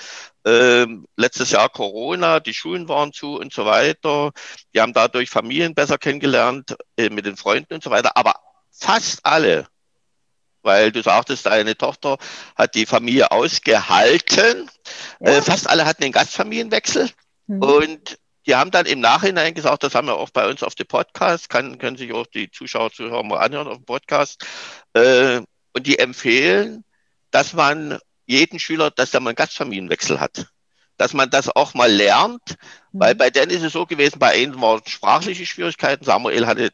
ähm, 0.45 1.07
letztes 1.17 1.53
Jahr 1.53 1.69
Corona, 1.69 2.41
die 2.41 2.53
Schulen 2.53 2.89
waren 2.89 3.13
zu 3.13 3.37
und 3.37 3.53
so 3.53 3.65
weiter. 3.65 4.33
Die 4.75 4.81
haben 4.81 4.93
dadurch 4.93 5.31
Familien 5.31 5.75
besser 5.75 5.99
kennengelernt 5.99 6.42
äh, 6.97 7.11
mit 7.11 7.27
den 7.27 7.37
Freunden 7.37 7.75
und 7.75 7.83
so 7.83 7.91
weiter. 7.91 8.17
Aber 8.17 8.35
fast 8.71 9.25
alle, 9.25 9.67
weil 10.63 10.93
du 10.93 11.03
sagtest, 11.03 11.47
deine 11.47 11.77
Tochter 11.77 12.19
hat 12.57 12.75
die 12.75 12.87
Familie 12.87 13.31
ausgehalten. 13.31 14.71
Ja. 15.21 15.29
Äh, 15.29 15.43
fast 15.43 15.69
alle 15.69 15.85
hatten 15.85 16.03
den 16.03 16.13
Gastfamilienwechsel. 16.13 17.11
Mhm. 17.47 17.63
Und 17.63 18.19
die 18.47 18.57
haben 18.57 18.71
dann 18.71 18.87
im 18.87 19.01
Nachhinein 19.01 19.55
gesagt, 19.55 19.85
das 19.85 19.95
haben 19.95 20.09
wir 20.09 20.17
auch 20.17 20.31
bei 20.31 20.49
uns 20.49 20.63
auf 20.63 20.75
dem 20.75 20.87
Podcast, 20.87 21.49
kann, 21.49 21.79
können 21.79 21.97
sich 21.97 22.13
auch 22.13 22.27
die 22.27 22.51
Zuschauer, 22.51 22.93
Zuhörer 22.93 23.23
mal 23.23 23.39
anhören 23.39 23.69
auf 23.69 23.77
dem 23.77 23.85
Podcast. 23.85 24.45
Äh, 24.95 25.41
und 25.75 25.87
die 25.87 25.99
empfehlen, 25.99 26.85
dass 27.31 27.53
man 27.53 27.99
jeden 28.27 28.59
Schüler, 28.59 28.91
dass 28.91 29.15
er 29.15 29.21
mal 29.21 29.31
einen 29.31 29.37
Gastfamilienwechsel 29.37 30.21
hat. 30.21 30.47
Dass 30.97 31.15
man 31.15 31.31
das 31.31 31.49
auch 31.49 31.75
mal 31.75 31.91
lernt, 31.91 32.57
mhm. 32.93 33.01
weil 33.01 33.15
bei 33.15 33.31
denen 33.31 33.51
ist 33.51 33.63
es 33.63 33.73
so 33.73 33.87
gewesen, 33.87 34.19
bei 34.19 34.37
ihnen 34.37 34.61
waren 34.61 34.83
sprachliche 34.87 35.47
Schwierigkeiten. 35.47 36.05
Samuel 36.05 36.47
hatte 36.47 36.71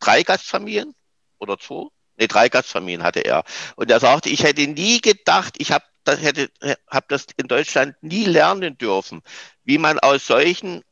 drei 0.00 0.22
Gastfamilien 0.22 0.94
oder 1.38 1.58
zwei. 1.58 1.86
Nee, 2.16 2.26
drei 2.26 2.48
Gastfamilien 2.48 3.02
hatte 3.02 3.20
er. 3.20 3.44
Und 3.76 3.90
er 3.90 4.00
sagte, 4.00 4.28
ich 4.28 4.42
hätte 4.42 4.66
nie 4.66 5.00
gedacht, 5.00 5.54
ich 5.58 5.70
habe 5.70 5.84
das, 6.04 6.20
hätte, 6.20 6.50
hab 6.88 7.08
das 7.08 7.26
in 7.36 7.48
Deutschland 7.48 7.94
nie 8.00 8.24
lernen 8.24 8.78
dürfen, 8.78 9.22
wie 9.64 9.78
man 9.78 9.98
aus 9.98 10.26
solchen 10.26 10.82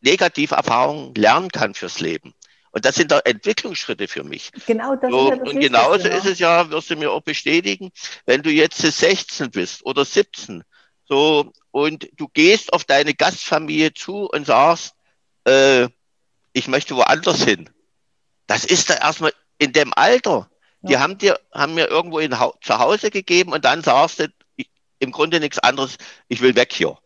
Negativerfahrungen 0.00 1.14
lernen 1.14 1.50
kann 1.50 1.74
fürs 1.74 2.00
Leben. 2.00 2.34
Und 2.70 2.84
das 2.84 2.94
sind 2.94 3.10
doch 3.10 3.22
Entwicklungsschritte 3.24 4.06
für 4.06 4.22
mich. 4.22 4.50
Genau, 4.66 4.94
das 4.96 5.10
so, 5.10 5.24
ist 5.24 5.30
ja 5.30 5.36
das 5.36 5.48
Und 5.48 5.60
genauso 5.60 6.08
ist 6.08 6.26
es 6.26 6.38
ja, 6.38 6.70
wirst 6.70 6.90
du 6.90 6.96
mir 6.96 7.10
auch 7.10 7.22
bestätigen, 7.22 7.90
wenn 8.26 8.42
du 8.42 8.50
jetzt 8.50 8.76
16 8.76 9.50
bist 9.50 9.84
oder 9.86 10.04
17, 10.04 10.62
so, 11.08 11.52
und 11.70 12.08
du 12.16 12.28
gehst 12.28 12.72
auf 12.72 12.84
deine 12.84 13.14
Gastfamilie 13.14 13.94
zu 13.94 14.28
und 14.28 14.46
sagst, 14.46 14.94
äh, 15.44 15.88
ich 16.52 16.68
möchte 16.68 16.96
woanders 16.96 17.42
hin. 17.42 17.70
Das 18.46 18.64
ist 18.64 18.90
da 18.90 18.94
erstmal 18.94 19.32
in 19.58 19.72
dem 19.72 19.92
Alter. 19.94 20.50
Ja. 20.82 20.88
Die 20.88 20.98
haben 20.98 21.18
dir, 21.18 21.40
haben 21.52 21.74
mir 21.74 21.88
irgendwo 21.88 22.18
in, 22.18 22.34
zu 22.62 22.78
Hause 22.78 23.10
gegeben 23.10 23.52
und 23.52 23.64
dann 23.64 23.82
sagst 23.82 24.20
du, 24.20 24.28
ich, 24.56 24.70
im 24.98 25.12
Grunde 25.12 25.40
nichts 25.40 25.58
anderes, 25.58 25.96
ich 26.28 26.40
will 26.40 26.56
weg 26.56 26.72
hier. 26.72 26.98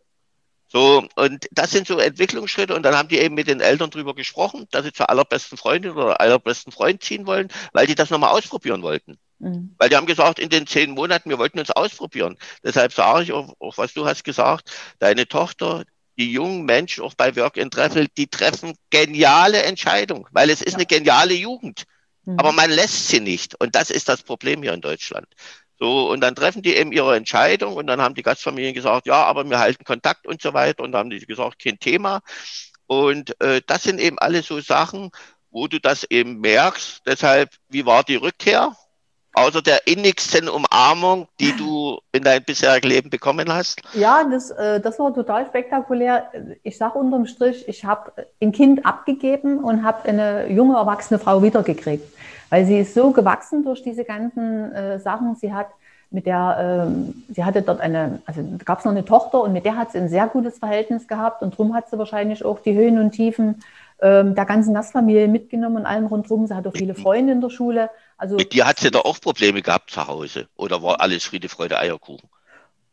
So, 0.67 1.05
und 1.15 1.47
das 1.51 1.71
sind 1.71 1.85
so 1.85 1.99
Entwicklungsschritte. 1.99 2.73
Und 2.73 2.83
dann 2.83 2.95
haben 2.95 3.09
die 3.09 3.19
eben 3.19 3.35
mit 3.35 3.47
den 3.47 3.59
Eltern 3.59 3.89
drüber 3.89 4.15
gesprochen, 4.15 4.67
dass 4.71 4.85
sie 4.85 4.93
zur 4.93 5.09
allerbesten 5.09 5.57
Freundin 5.57 5.91
oder 5.91 6.21
allerbesten 6.21 6.71
Freund 6.71 7.03
ziehen 7.03 7.25
wollen, 7.25 7.49
weil 7.73 7.87
die 7.87 7.95
das 7.95 8.09
nochmal 8.09 8.31
ausprobieren 8.31 8.81
wollten. 8.81 9.19
Mhm. 9.41 9.75
Weil 9.77 9.89
die 9.89 9.95
haben 9.95 10.05
gesagt, 10.05 10.39
in 10.39 10.49
den 10.49 10.67
zehn 10.67 10.91
Monaten, 10.91 11.29
wir 11.29 11.39
wollten 11.39 11.59
uns 11.59 11.71
ausprobieren. 11.71 12.37
Deshalb 12.63 12.93
sage 12.93 13.23
ich 13.23 13.31
auch, 13.33 13.53
auch 13.59 13.77
was 13.77 13.93
du 13.93 14.05
hast 14.05 14.23
gesagt, 14.23 14.71
deine 14.99 15.27
Tochter, 15.27 15.83
die 16.17 16.31
jungen 16.31 16.63
Menschen 16.63 17.03
auch 17.03 17.15
bei 17.15 17.35
Work 17.35 17.57
in 17.57 17.71
Treffel, 17.71 18.07
die 18.17 18.27
treffen 18.27 18.75
geniale 18.91 19.63
Entscheidungen, 19.63 20.25
weil 20.31 20.49
es 20.49 20.61
ist 20.61 20.73
ja. 20.73 20.77
eine 20.77 20.85
geniale 20.85 21.33
Jugend. 21.33 21.85
Mhm. 22.25 22.37
Aber 22.37 22.51
man 22.51 22.69
lässt 22.69 23.07
sie 23.07 23.19
nicht. 23.19 23.59
Und 23.59 23.75
das 23.75 23.89
ist 23.89 24.07
das 24.07 24.21
Problem 24.21 24.61
hier 24.61 24.73
in 24.73 24.81
Deutschland. 24.81 25.27
So, 25.79 26.11
und 26.11 26.21
dann 26.21 26.35
treffen 26.35 26.61
die 26.61 26.75
eben 26.75 26.91
ihre 26.91 27.15
Entscheidung 27.15 27.73
und 27.73 27.87
dann 27.87 27.99
haben 27.99 28.13
die 28.13 28.21
Gastfamilien 28.21 28.75
gesagt, 28.75 29.07
ja, 29.07 29.23
aber 29.23 29.49
wir 29.49 29.57
halten 29.57 29.83
Kontakt 29.83 30.27
und 30.27 30.39
so 30.39 30.53
weiter. 30.53 30.83
Und 30.83 30.91
dann 30.91 30.99
haben 30.99 31.09
die 31.09 31.25
gesagt, 31.25 31.57
kein 31.57 31.79
Thema. 31.79 32.21
Und 32.85 33.41
äh, 33.41 33.61
das 33.65 33.81
sind 33.83 33.99
eben 33.99 34.19
alle 34.19 34.43
so 34.43 34.61
Sachen, 34.61 35.09
wo 35.49 35.67
du 35.67 35.79
das 35.79 36.03
eben 36.03 36.39
merkst. 36.39 37.01
Deshalb, 37.07 37.49
wie 37.69 37.85
war 37.87 38.03
die 38.03 38.17
Rückkehr? 38.17 38.75
Außer 39.33 39.61
der 39.61 39.87
innigsten 39.87 40.49
Umarmung, 40.49 41.27
die 41.39 41.55
du 41.55 41.99
in 42.11 42.23
deinem 42.23 42.43
bisherigen 42.43 42.87
Leben 42.87 43.09
bekommen 43.09 43.51
hast? 43.53 43.81
Ja, 43.93 44.23
das, 44.29 44.51
äh, 44.51 44.81
das 44.81 44.99
war 44.99 45.13
total 45.13 45.45
spektakulär. 45.45 46.31
Ich 46.63 46.77
sage 46.77 46.99
unterm 46.99 47.25
Strich, 47.25 47.67
ich 47.67 47.85
habe 47.85 48.11
ein 48.41 48.51
Kind 48.51 48.85
abgegeben 48.85 49.59
und 49.59 49.83
habe 49.83 50.09
eine 50.09 50.51
junge, 50.51 50.75
erwachsene 50.75 51.19
Frau 51.19 51.41
wiedergekriegt 51.41 52.11
weil 52.51 52.65
sie 52.65 52.79
ist 52.79 52.93
so 52.93 53.11
gewachsen 53.11 53.63
durch 53.63 53.81
diese 53.81 54.03
ganzen 54.03 54.71
äh, 54.73 54.99
Sachen. 54.99 55.35
Sie 55.35 55.53
hat 55.53 55.67
mit 56.11 56.25
der, 56.25 56.85
ähm, 56.85 57.23
sie 57.29 57.45
hatte 57.45 57.61
dort 57.61 57.79
eine, 57.79 58.21
also 58.25 58.43
gab 58.63 58.79
es 58.79 58.85
noch 58.85 58.91
eine 58.91 59.05
Tochter 59.05 59.41
und 59.41 59.53
mit 59.53 59.63
der 59.63 59.77
hat 59.77 59.93
sie 59.93 59.97
ein 59.97 60.09
sehr 60.09 60.27
gutes 60.27 60.59
Verhältnis 60.59 61.07
gehabt 61.07 61.41
und 61.41 61.53
darum 61.53 61.73
hat 61.73 61.89
sie 61.89 61.97
wahrscheinlich 61.97 62.43
auch 62.43 62.59
die 62.59 62.75
Höhen 62.75 62.99
und 62.99 63.11
Tiefen 63.11 63.63
ähm, 64.01 64.35
der 64.35 64.45
ganzen 64.45 64.73
Gastfamilie 64.73 65.29
mitgenommen 65.29 65.77
und 65.77 65.85
allem 65.85 66.07
rundherum. 66.07 66.45
Sie 66.45 66.53
hat 66.53 66.67
auch 66.67 66.75
viele 66.75 66.93
Freunde 67.03 67.31
in 67.31 67.41
der 67.41 67.49
Schule. 67.49 67.89
Also, 68.21 68.35
mit 68.35 68.53
dir 68.53 68.67
hat 68.67 68.77
sie 68.77 68.91
da 68.91 68.99
auch 68.99 69.19
Probleme 69.19 69.63
gehabt 69.63 69.89
zu 69.89 70.05
Hause 70.05 70.47
oder 70.55 70.83
war 70.83 71.01
alles 71.01 71.23
Friede, 71.23 71.49
Freude, 71.49 71.79
Eierkuchen? 71.79 72.29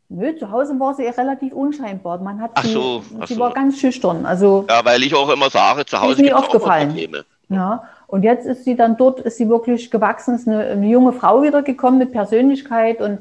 Nö, 0.09 0.35
zu 0.39 0.51
Hause 0.51 0.81
war 0.81 0.95
sie 0.95 1.05
relativ 1.05 1.53
unscheinbar. 1.53 2.19
Man 2.23 2.41
hat 2.41 2.53
ach 2.55 2.65
so, 2.65 3.03
sie, 3.03 3.27
sie 3.27 3.35
so. 3.35 3.41
war 3.41 3.53
ganz 3.53 3.79
schüchtern. 3.79 4.25
Also, 4.25 4.65
ja, 4.71 4.83
weil 4.87 5.03
ich 5.03 5.15
auch 5.15 5.29
immer 5.29 5.51
sage, 5.51 5.85
zu 5.85 6.01
Hause 6.01 6.23
gibt 6.23 6.29
es 6.29 6.35
auch 6.35 6.49
Probleme. 6.49 7.27
Ja, 7.51 7.83
und 8.07 8.23
jetzt 8.23 8.47
ist 8.47 8.65
sie 8.65 8.75
dann 8.75 8.97
dort, 8.97 9.21
ist 9.21 9.37
sie 9.37 9.51
wirklich 9.51 9.91
gewachsen, 9.91 10.35
ist 10.35 10.49
eine, 10.49 10.65
eine 10.65 10.89
junge 10.89 11.13
Frau 11.13 11.43
wiedergekommen 11.43 11.99
mit 11.99 12.13
Persönlichkeit 12.13 13.03
und 13.03 13.19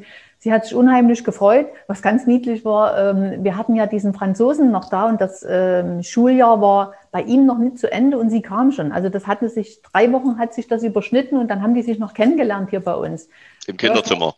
sie 0.47 0.53
hat 0.53 0.63
sich 0.63 0.75
unheimlich 0.75 1.25
gefreut. 1.25 1.67
Was 1.87 2.01
ganz 2.01 2.25
niedlich 2.25 2.63
war, 2.63 2.97
ähm, 2.97 3.43
wir 3.43 3.57
hatten 3.57 3.75
ja 3.75 3.85
diesen 3.85 4.13
Franzosen 4.13 4.71
noch 4.71 4.89
da 4.89 5.09
und 5.09 5.19
das 5.19 5.45
ähm, 5.45 6.03
Schuljahr 6.03 6.61
war 6.61 6.93
bei 7.11 7.21
ihm 7.23 7.45
noch 7.45 7.57
nicht 7.57 7.79
zu 7.79 7.91
Ende 7.91 8.17
und 8.17 8.29
sie 8.29 8.41
kam 8.41 8.71
schon. 8.71 8.93
Also 8.93 9.09
das 9.09 9.27
hatte 9.27 9.49
sich, 9.49 9.81
drei 9.81 10.09
Wochen 10.13 10.39
hat 10.39 10.53
sich 10.53 10.69
das 10.69 10.83
überschnitten 10.83 11.37
und 11.37 11.49
dann 11.49 11.61
haben 11.61 11.73
die 11.73 11.81
sich 11.81 11.99
noch 11.99 12.13
kennengelernt 12.13 12.69
hier 12.69 12.79
bei 12.79 12.95
uns. 12.95 13.27
Im 13.67 13.75
Kinderzimmer. 13.75 14.35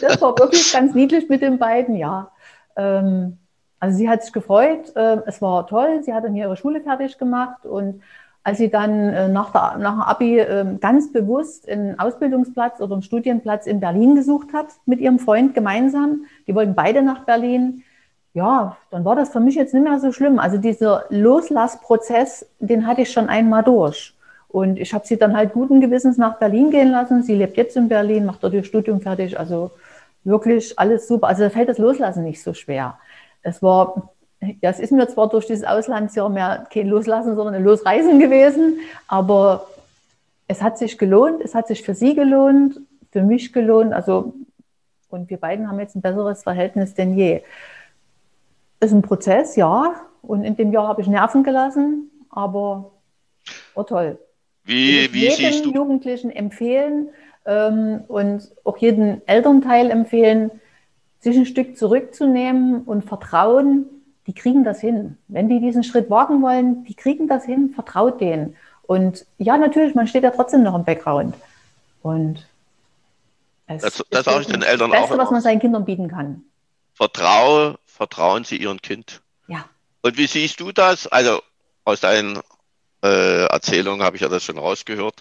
Das 0.00 0.22
war, 0.22 0.38
wirklich 0.38 0.72
ganz 0.72 0.94
niedlich 0.94 1.28
mit 1.28 1.42
den 1.42 1.58
beiden, 1.58 1.94
ja. 1.96 2.30
Ähm, 2.74 3.36
also 3.80 3.98
sie 3.98 4.08
hat 4.08 4.22
sich 4.22 4.32
gefreut, 4.32 4.96
äh, 4.96 5.18
es 5.26 5.42
war 5.42 5.66
toll, 5.66 6.02
sie 6.02 6.14
hat 6.14 6.24
dann 6.24 6.32
hier 6.32 6.44
ihre 6.44 6.56
Schule 6.56 6.80
fertig 6.80 7.18
gemacht 7.18 7.66
und 7.66 8.00
als 8.44 8.58
sie 8.58 8.70
dann 8.70 9.10
äh, 9.10 9.28
nach, 9.28 9.52
der, 9.52 9.78
nach 9.78 9.92
dem 9.92 10.00
Abi 10.02 10.38
äh, 10.38 10.66
ganz 10.80 11.12
bewusst 11.12 11.68
einen 11.68 11.98
Ausbildungsplatz 11.98 12.80
oder 12.80 12.94
einen 12.94 13.02
Studienplatz 13.02 13.66
in 13.66 13.80
Berlin 13.80 14.16
gesucht 14.16 14.48
hat, 14.52 14.66
mit 14.84 15.00
ihrem 15.00 15.18
Freund 15.18 15.54
gemeinsam. 15.54 16.24
Die 16.46 16.54
wollten 16.54 16.74
beide 16.74 17.02
nach 17.02 17.24
Berlin. 17.24 17.84
Ja, 18.34 18.76
dann 18.90 19.04
war 19.04 19.14
das 19.14 19.28
für 19.30 19.40
mich 19.40 19.54
jetzt 19.54 19.74
nicht 19.74 19.84
mehr 19.84 20.00
so 20.00 20.10
schlimm. 20.10 20.38
Also 20.38 20.58
dieser 20.58 21.04
Loslassprozess, 21.10 22.46
den 22.58 22.86
hatte 22.86 23.02
ich 23.02 23.12
schon 23.12 23.28
einmal 23.28 23.62
durch. 23.62 24.14
Und 24.48 24.78
ich 24.78 24.92
habe 24.92 25.06
sie 25.06 25.16
dann 25.16 25.36
halt 25.36 25.52
guten 25.52 25.80
Gewissens 25.80 26.18
nach 26.18 26.38
Berlin 26.38 26.70
gehen 26.70 26.90
lassen. 26.90 27.22
Sie 27.22 27.34
lebt 27.34 27.56
jetzt 27.56 27.76
in 27.76 27.88
Berlin, 27.88 28.26
macht 28.26 28.42
dort 28.42 28.54
ihr 28.54 28.64
Studium 28.64 29.00
fertig. 29.00 29.38
Also 29.38 29.70
wirklich 30.24 30.78
alles 30.78 31.06
super. 31.06 31.28
Also 31.28 31.44
da 31.44 31.50
fällt 31.50 31.68
das 31.68 31.78
Loslassen 31.78 32.24
nicht 32.24 32.42
so 32.42 32.54
schwer. 32.54 32.98
Es 33.42 33.62
war 33.62 34.11
ja, 34.60 34.70
es 34.70 34.80
ist 34.80 34.92
mir 34.92 35.08
zwar 35.08 35.28
durch 35.28 35.46
dieses 35.46 35.64
Auslandsjahr 35.64 36.28
mehr 36.28 36.66
kein 36.72 36.88
Loslassen, 36.88 37.36
sondern 37.36 37.54
ein 37.54 37.64
Losreisen 37.64 38.18
gewesen, 38.18 38.80
aber 39.06 39.66
es 40.48 40.62
hat 40.62 40.78
sich 40.78 40.98
gelohnt, 40.98 41.40
es 41.42 41.54
hat 41.54 41.68
sich 41.68 41.82
für 41.82 41.94
sie 41.94 42.14
gelohnt, 42.14 42.80
für 43.12 43.22
mich 43.22 43.52
gelohnt, 43.52 43.92
also 43.92 44.34
und 45.08 45.28
wir 45.28 45.36
beiden 45.36 45.68
haben 45.68 45.78
jetzt 45.78 45.94
ein 45.94 46.00
besseres 46.00 46.42
Verhältnis 46.42 46.94
denn 46.94 47.16
je. 47.16 47.42
Es 48.80 48.88
ist 48.88 48.94
ein 48.94 49.02
Prozess, 49.02 49.56
ja, 49.56 49.94
und 50.22 50.44
in 50.44 50.56
dem 50.56 50.72
Jahr 50.72 50.88
habe 50.88 51.02
ich 51.02 51.06
Nerven 51.06 51.44
gelassen, 51.44 52.10
aber 52.30 52.92
war 53.74 53.86
toll. 53.86 54.18
Wie, 54.64 55.12
wie 55.12 55.28
jedem 55.28 55.72
Jugendlichen 55.72 56.30
empfehlen 56.30 57.10
ähm, 57.44 58.04
und 58.08 58.50
auch 58.64 58.78
jeden 58.78 59.26
Elternteil 59.26 59.90
empfehlen, 59.90 60.50
sich 61.20 61.36
ein 61.36 61.46
Stück 61.46 61.76
zurückzunehmen 61.76 62.82
und 62.82 63.04
vertrauen, 63.04 63.86
die 64.26 64.34
kriegen 64.34 64.64
das 64.64 64.80
hin. 64.80 65.18
Wenn 65.28 65.48
die 65.48 65.60
diesen 65.60 65.84
Schritt 65.84 66.10
wagen 66.10 66.42
wollen, 66.42 66.84
die 66.84 66.94
kriegen 66.94 67.28
das 67.28 67.44
hin, 67.44 67.72
vertraut 67.74 68.20
denen. 68.20 68.56
Und 68.82 69.26
ja, 69.38 69.56
natürlich, 69.56 69.94
man 69.94 70.06
steht 70.06 70.22
ja 70.22 70.30
trotzdem 70.30 70.62
noch 70.62 70.74
im 70.74 70.84
Background. 70.84 71.34
Und 72.02 72.46
Das, 73.66 73.82
das, 73.82 74.04
das 74.10 74.24
sage 74.24 74.42
ich 74.42 74.46
den 74.48 74.62
Eltern 74.62 74.90
das 74.90 75.00
Beste, 75.00 75.14
auch. 75.14 75.18
was 75.18 75.30
man 75.30 75.40
seinen 75.40 75.60
Kindern 75.60 75.84
bieten 75.84 76.08
kann. 76.08 76.44
Vertraue, 76.94 77.78
vertrauen 77.86 78.44
Sie 78.44 78.56
Ihrem 78.56 78.80
Kind. 78.82 79.22
Ja. 79.48 79.64
Und 80.02 80.18
wie 80.18 80.26
siehst 80.26 80.60
du 80.60 80.72
das? 80.72 81.06
Also 81.06 81.40
aus 81.84 82.00
deinen 82.00 82.38
äh, 83.02 83.44
Erzählungen 83.46 84.02
habe 84.04 84.16
ich 84.16 84.22
ja 84.22 84.28
das 84.28 84.44
schon 84.44 84.58
rausgehört. 84.58 85.14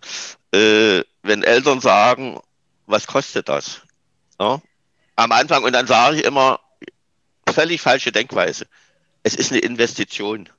Äh, 0.54 1.04
wenn 1.24 1.44
Eltern 1.44 1.80
sagen, 1.82 2.40
was 2.88 3.08
kostet 3.08 3.48
das? 3.48 3.82
Ja? 4.40 4.60
Am 5.16 5.32
Anfang 5.32 5.64
und 5.64 5.74
dann 5.74 5.88
sage 5.88 6.18
ich 6.18 6.26
immer, 6.26 6.60
völlig 7.48 7.82
falsche 7.82 8.12
Denkweise. 8.12 8.66
Es 9.24 9.36
ist 9.36 9.52
eine 9.52 9.62
Investition. 9.62 10.50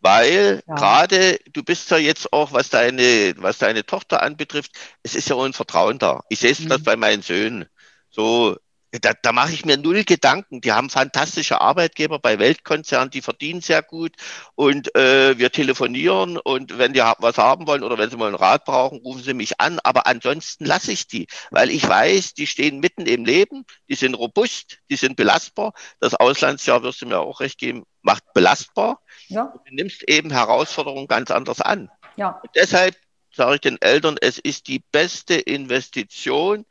Weil 0.00 0.62
ja. 0.66 0.74
gerade 0.76 1.38
du 1.52 1.64
bist 1.64 1.90
ja 1.90 1.96
jetzt 1.96 2.32
auch, 2.32 2.52
was 2.52 2.70
deine, 2.70 3.34
was 3.38 3.58
deine 3.58 3.84
Tochter 3.84 4.22
anbetrifft, 4.22 4.72
es 5.02 5.14
ist 5.16 5.28
ja 5.28 5.36
auch 5.36 5.44
ein 5.44 5.52
Vertrauen 5.52 5.98
da. 5.98 6.22
Ich 6.28 6.38
sehe 6.38 6.52
es 6.52 6.60
mhm. 6.60 6.68
das 6.68 6.82
bei 6.82 6.96
meinen 6.96 7.22
Söhnen. 7.22 7.66
So, 8.10 8.56
da, 8.92 9.12
da 9.20 9.32
mache 9.32 9.52
ich 9.52 9.64
mir 9.64 9.76
null 9.76 10.04
Gedanken. 10.04 10.60
Die 10.60 10.72
haben 10.72 10.90
fantastische 10.90 11.60
Arbeitgeber 11.60 12.18
bei 12.18 12.38
Weltkonzernen, 12.38 13.10
die 13.10 13.20
verdienen 13.20 13.60
sehr 13.60 13.82
gut 13.82 14.12
und 14.54 14.94
äh, 14.96 15.38
wir 15.38 15.52
telefonieren 15.52 16.38
und 16.38 16.78
wenn 16.78 16.92
die 16.92 17.00
was 17.00 17.38
haben 17.38 17.66
wollen 17.66 17.82
oder 17.82 17.98
wenn 17.98 18.10
sie 18.10 18.16
mal 18.16 18.28
einen 18.28 18.34
Rat 18.34 18.64
brauchen, 18.64 18.98
rufen 18.98 19.22
sie 19.22 19.34
mich 19.34 19.60
an. 19.60 19.78
Aber 19.82 20.06
ansonsten 20.06 20.64
lasse 20.64 20.92
ich 20.92 21.06
die, 21.06 21.26
weil 21.50 21.70
ich 21.70 21.86
weiß, 21.86 22.34
die 22.34 22.46
stehen 22.46 22.80
mitten 22.80 23.06
im 23.06 23.24
Leben, 23.24 23.64
die 23.88 23.94
sind 23.94 24.14
robust, 24.14 24.78
die 24.90 24.96
sind 24.96 25.16
belastbar. 25.16 25.72
Das 26.00 26.14
Auslandsjahr 26.14 26.82
wirst 26.82 27.02
du 27.02 27.06
mir 27.06 27.18
auch 27.18 27.40
recht 27.40 27.58
geben, 27.58 27.84
macht 28.02 28.24
belastbar. 28.32 29.02
Ja. 29.28 29.52
Du 29.66 29.74
nimmst 29.74 30.08
eben 30.08 30.30
Herausforderungen 30.30 31.08
ganz 31.08 31.30
anders 31.30 31.60
an. 31.60 31.90
Ja. 32.16 32.40
Und 32.42 32.50
deshalb 32.54 32.96
sage 33.34 33.56
ich 33.56 33.60
den 33.60 33.80
Eltern, 33.80 34.16
es 34.20 34.38
ist 34.38 34.66
die 34.66 34.82
beste 34.92 35.34
Investition, 35.34 36.64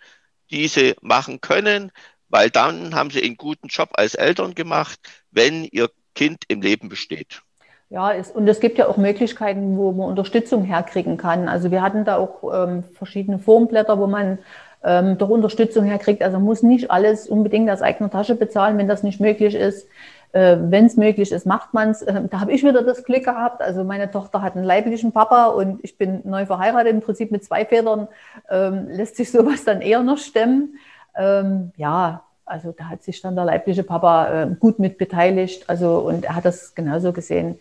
die 0.52 0.68
sie 0.68 0.96
machen 1.02 1.42
können, 1.42 1.92
weil 2.30 2.50
dann 2.50 2.96
haben 2.96 3.10
sie 3.10 3.24
einen 3.24 3.38
guten 3.38 3.68
Job 3.68 3.90
als 3.94 4.16
Eltern 4.16 4.54
gemacht, 4.54 5.00
wenn 5.32 5.64
ihr 5.64 5.90
Kind 6.16 6.44
im 6.48 6.62
Leben 6.62 6.90
besteht. 6.90 7.42
Ja, 7.90 8.12
es, 8.12 8.32
und 8.32 8.48
es 8.48 8.60
gibt 8.60 8.78
ja 8.78 8.88
auch 8.88 8.98
Möglichkeiten, 8.98 9.78
wo 9.78 9.94
man 9.94 10.10
Unterstützung 10.10 10.64
herkriegen 10.64 11.16
kann. 11.16 11.48
Also 11.48 11.72
wir 11.72 11.82
hatten 11.82 12.04
da 12.04 12.18
auch 12.18 12.44
ähm, 12.54 12.84
verschiedene 12.84 13.40
Formblätter, 13.40 13.98
wo 13.98 14.08
man 14.08 14.40
ähm, 14.84 15.18
doch 15.18 15.30
Unterstützung 15.30 15.86
herkriegt. 15.86 16.22
Also 16.22 16.38
man 16.38 16.46
muss 16.46 16.64
nicht 16.64 16.92
alles 16.92 17.30
unbedingt 17.30 17.70
aus 17.70 17.82
eigener 17.82 18.10
Tasche 18.10 18.36
bezahlen, 18.36 18.78
wenn 18.78 18.90
das 18.90 19.04
nicht 19.04 19.22
möglich 19.22 19.56
ist. 19.56 19.88
Äh, 20.34 20.58
wenn 20.60 20.86
es 20.86 20.98
möglich 20.98 21.32
ist, 21.32 21.46
macht 21.46 21.74
man 21.74 21.92
es. 21.92 22.02
Äh, 22.02 22.28
da 22.30 22.40
habe 22.40 22.52
ich 22.52 22.64
wieder 22.64 22.84
das 22.84 23.04
Glück 23.04 23.24
gehabt. 23.24 23.62
Also 23.62 23.84
meine 23.84 24.12
Tochter 24.12 24.42
hat 24.42 24.56
einen 24.56 24.66
leiblichen 24.66 25.12
Papa 25.12 25.48
und 25.48 25.80
ich 25.84 25.98
bin 25.98 26.22
neu 26.26 26.46
verheiratet, 26.46 26.92
im 26.92 27.02
Prinzip 27.02 27.32
mit 27.32 27.44
zwei 27.44 27.66
Vätern. 27.66 28.08
Ähm, 28.50 28.88
lässt 28.90 29.16
sich 29.16 29.32
sowas 29.32 29.64
dann 29.64 29.82
eher 29.82 30.04
noch 30.04 30.18
stemmen. 30.18 30.78
Ähm, 31.16 31.72
ja, 31.78 32.24
also 32.46 32.72
da 32.72 32.86
hat 32.86 33.04
sich 33.04 33.22
dann 33.22 33.36
der 33.36 33.46
leibliche 33.46 33.84
Papa 33.84 34.44
äh, 34.44 34.48
gut 34.60 34.80
mit 34.80 34.98
beteiligt. 34.98 35.70
Also 35.70 36.00
und 36.00 36.26
er 36.26 36.36
hat 36.36 36.46
das 36.46 36.76
genauso 36.76 37.14
gesehen. 37.14 37.60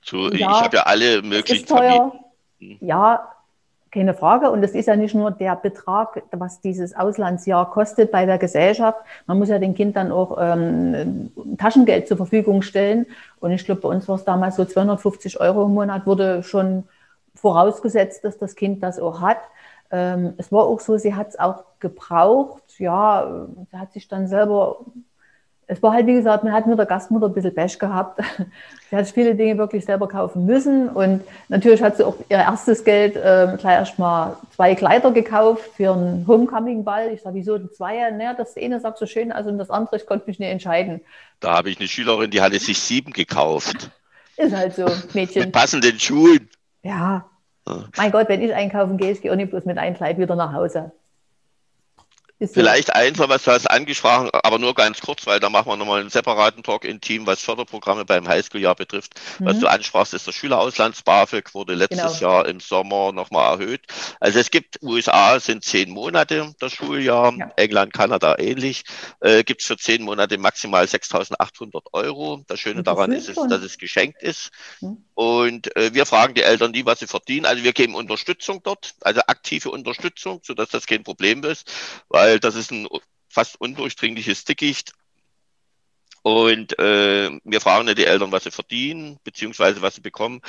So, 0.00 0.30
ja, 0.30 0.36
ich 0.36 0.44
habe 0.46 0.76
ja 0.76 0.82
alle 0.84 1.22
möglichen 1.22 1.66
Familien. 1.66 2.12
Ja, 2.80 3.28
keine 3.90 4.14
Frage. 4.14 4.50
Und 4.50 4.62
es 4.62 4.72
ist 4.72 4.86
ja 4.86 4.96
nicht 4.96 5.14
nur 5.14 5.30
der 5.30 5.56
Betrag, 5.56 6.22
was 6.30 6.60
dieses 6.60 6.94
Auslandsjahr 6.94 7.70
kostet 7.70 8.10
bei 8.10 8.26
der 8.26 8.38
Gesellschaft. 8.38 8.98
Man 9.26 9.38
muss 9.38 9.48
ja 9.48 9.58
dem 9.58 9.74
Kind 9.74 9.96
dann 9.96 10.12
auch 10.12 10.36
ähm, 10.40 11.30
Taschengeld 11.58 12.08
zur 12.08 12.16
Verfügung 12.16 12.62
stellen. 12.62 13.06
Und 13.40 13.52
ich 13.52 13.64
glaube, 13.64 13.80
bei 13.82 13.88
uns 13.88 14.08
war 14.08 14.16
es 14.16 14.24
damals 14.24 14.56
so 14.56 14.64
250 14.64 15.40
Euro 15.40 15.64
im 15.64 15.74
Monat, 15.74 16.06
wurde 16.06 16.42
schon 16.42 16.84
vorausgesetzt, 17.34 18.24
dass 18.24 18.38
das 18.38 18.54
Kind 18.54 18.82
das 18.82 18.98
auch 18.98 19.20
hat. 19.20 19.38
Ähm, 19.90 20.34
es 20.36 20.52
war 20.52 20.64
auch 20.64 20.80
so, 20.80 20.98
sie 20.98 21.14
hat 21.14 21.28
es 21.28 21.38
auch 21.38 21.64
gebraucht. 21.80 22.62
Ja, 22.78 23.46
sie 23.70 23.76
hat 23.76 23.92
sich 23.92 24.08
dann 24.08 24.28
selber 24.28 24.78
es 25.70 25.82
war 25.82 25.92
halt, 25.92 26.06
wie 26.06 26.14
gesagt, 26.14 26.44
man 26.44 26.54
hat 26.54 26.66
mit 26.66 26.78
der 26.78 26.86
Gastmutter 26.86 27.26
ein 27.26 27.34
bisschen 27.34 27.54
Bash 27.54 27.78
gehabt. 27.78 28.20
sie 28.90 28.96
hat 28.96 29.06
viele 29.06 29.34
Dinge 29.34 29.58
wirklich 29.58 29.84
selber 29.84 30.08
kaufen 30.08 30.46
müssen. 30.46 30.88
Und 30.88 31.22
natürlich 31.48 31.82
hat 31.82 31.98
sie 31.98 32.06
auch 32.06 32.16
ihr 32.30 32.38
erstes 32.38 32.84
Geld 32.84 33.16
äh, 33.16 33.54
gleich 33.58 33.74
erstmal 33.74 34.36
zwei 34.56 34.74
Kleider 34.74 35.12
gekauft 35.12 35.70
für 35.76 35.92
einen 35.92 36.26
Homecoming-Ball. 36.26 37.12
Ich 37.12 37.20
sage, 37.20 37.36
wieso 37.36 37.58
zwei? 37.68 38.10
Naja, 38.10 38.32
das 38.32 38.56
eine 38.56 38.80
sagt 38.80 38.96
so 38.96 39.04
schön 39.04 39.30
und 39.30 39.58
das 39.58 39.68
andere, 39.68 39.96
ich 39.96 40.06
konnte 40.06 40.26
mich 40.26 40.38
nicht 40.38 40.48
entscheiden. 40.48 41.02
Da 41.40 41.58
habe 41.58 41.68
ich 41.68 41.78
eine 41.78 41.86
Schülerin, 41.86 42.30
die 42.30 42.40
hatte 42.40 42.58
sich 42.58 42.80
sieben 42.80 43.12
gekauft. 43.12 43.90
Ist 44.38 44.56
halt 44.56 44.74
so, 44.74 44.86
Mädchen. 45.12 45.42
Mit 45.42 45.52
passenden 45.52 46.00
Schuhen. 46.00 46.48
Ja. 46.82 47.26
ja. 47.66 47.84
Mein 47.94 48.10
Gott, 48.10 48.30
wenn 48.30 48.40
ich 48.40 48.54
einkaufen 48.54 48.96
gehe, 48.96 49.12
ich 49.12 49.20
gehe 49.20 49.30
auch 49.30 49.36
nicht 49.36 49.50
bloß 49.50 49.66
mit 49.66 49.76
einem 49.76 49.94
Kleid 49.94 50.16
wieder 50.16 50.34
nach 50.34 50.54
Hause. 50.54 50.92
Vielleicht 52.40 52.94
einfach, 52.94 53.28
was 53.28 53.42
du 53.42 53.50
hast 53.50 53.68
angesprochen, 53.68 54.30
aber 54.32 54.60
nur 54.60 54.72
ganz 54.72 55.00
kurz, 55.00 55.26
weil 55.26 55.40
da 55.40 55.50
machen 55.50 55.66
wir 55.66 55.76
nochmal 55.76 56.00
einen 56.00 56.10
separaten 56.10 56.62
Talk 56.62 56.84
in 56.84 57.00
Team, 57.00 57.26
was 57.26 57.42
Förderprogramme 57.42 58.04
beim 58.04 58.28
Highschool-Jahr 58.28 58.76
betrifft. 58.76 59.14
Mhm. 59.40 59.46
Was 59.46 59.58
du 59.58 59.66
ansprachst, 59.66 60.14
ist 60.14 60.26
der 60.28 60.32
Schülerauslands-BAföG, 60.32 61.52
wurde 61.54 61.74
letztes 61.74 62.20
genau. 62.20 62.32
Jahr 62.32 62.46
im 62.46 62.60
Sommer 62.60 63.10
nochmal 63.10 63.58
erhöht. 63.58 63.82
Also 64.20 64.38
es 64.38 64.52
gibt, 64.52 64.80
USA 64.82 65.40
sind 65.40 65.64
zehn 65.64 65.90
Monate 65.90 66.54
das 66.60 66.72
Schuljahr, 66.72 67.34
ja. 67.36 67.50
England, 67.56 67.92
Kanada 67.92 68.36
ähnlich, 68.38 68.84
äh, 69.20 69.42
gibt 69.42 69.62
es 69.62 69.66
für 69.66 69.76
zehn 69.76 70.02
Monate 70.02 70.38
maximal 70.38 70.84
6.800 70.84 71.86
Euro. 71.92 72.44
Das 72.46 72.60
Schöne 72.60 72.84
das 72.84 72.94
daran 72.94 73.10
ist, 73.10 73.28
ist, 73.28 73.36
dass 73.48 73.62
es 73.62 73.78
geschenkt 73.78 74.22
ist. 74.22 74.50
Mhm. 74.80 75.04
Und 75.14 75.76
äh, 75.76 75.92
wir 75.92 76.06
fragen 76.06 76.34
die 76.34 76.42
Eltern 76.42 76.70
nie, 76.70 76.86
was 76.86 77.00
sie 77.00 77.08
verdienen. 77.08 77.46
Also 77.46 77.64
wir 77.64 77.72
geben 77.72 77.96
Unterstützung 77.96 78.62
dort, 78.62 78.94
also 79.00 79.20
aktive 79.26 79.72
Unterstützung, 79.72 80.40
sodass 80.44 80.68
das 80.68 80.86
kein 80.86 81.02
Problem 81.02 81.42
ist, 81.42 81.68
weil 82.08 82.27
das 82.40 82.54
ist 82.54 82.70
ein 82.70 82.88
fast 83.28 83.60
undurchdringliches 83.60 84.44
Dickicht. 84.44 84.92
Und 86.22 86.78
äh, 86.78 87.30
wir 87.44 87.60
fragen 87.60 87.94
die 87.94 88.04
Eltern, 88.04 88.32
was 88.32 88.44
sie 88.44 88.50
verdienen, 88.50 89.18
beziehungsweise 89.24 89.80
was 89.80 89.94
sie 89.94 90.00
bekommen. 90.00 90.40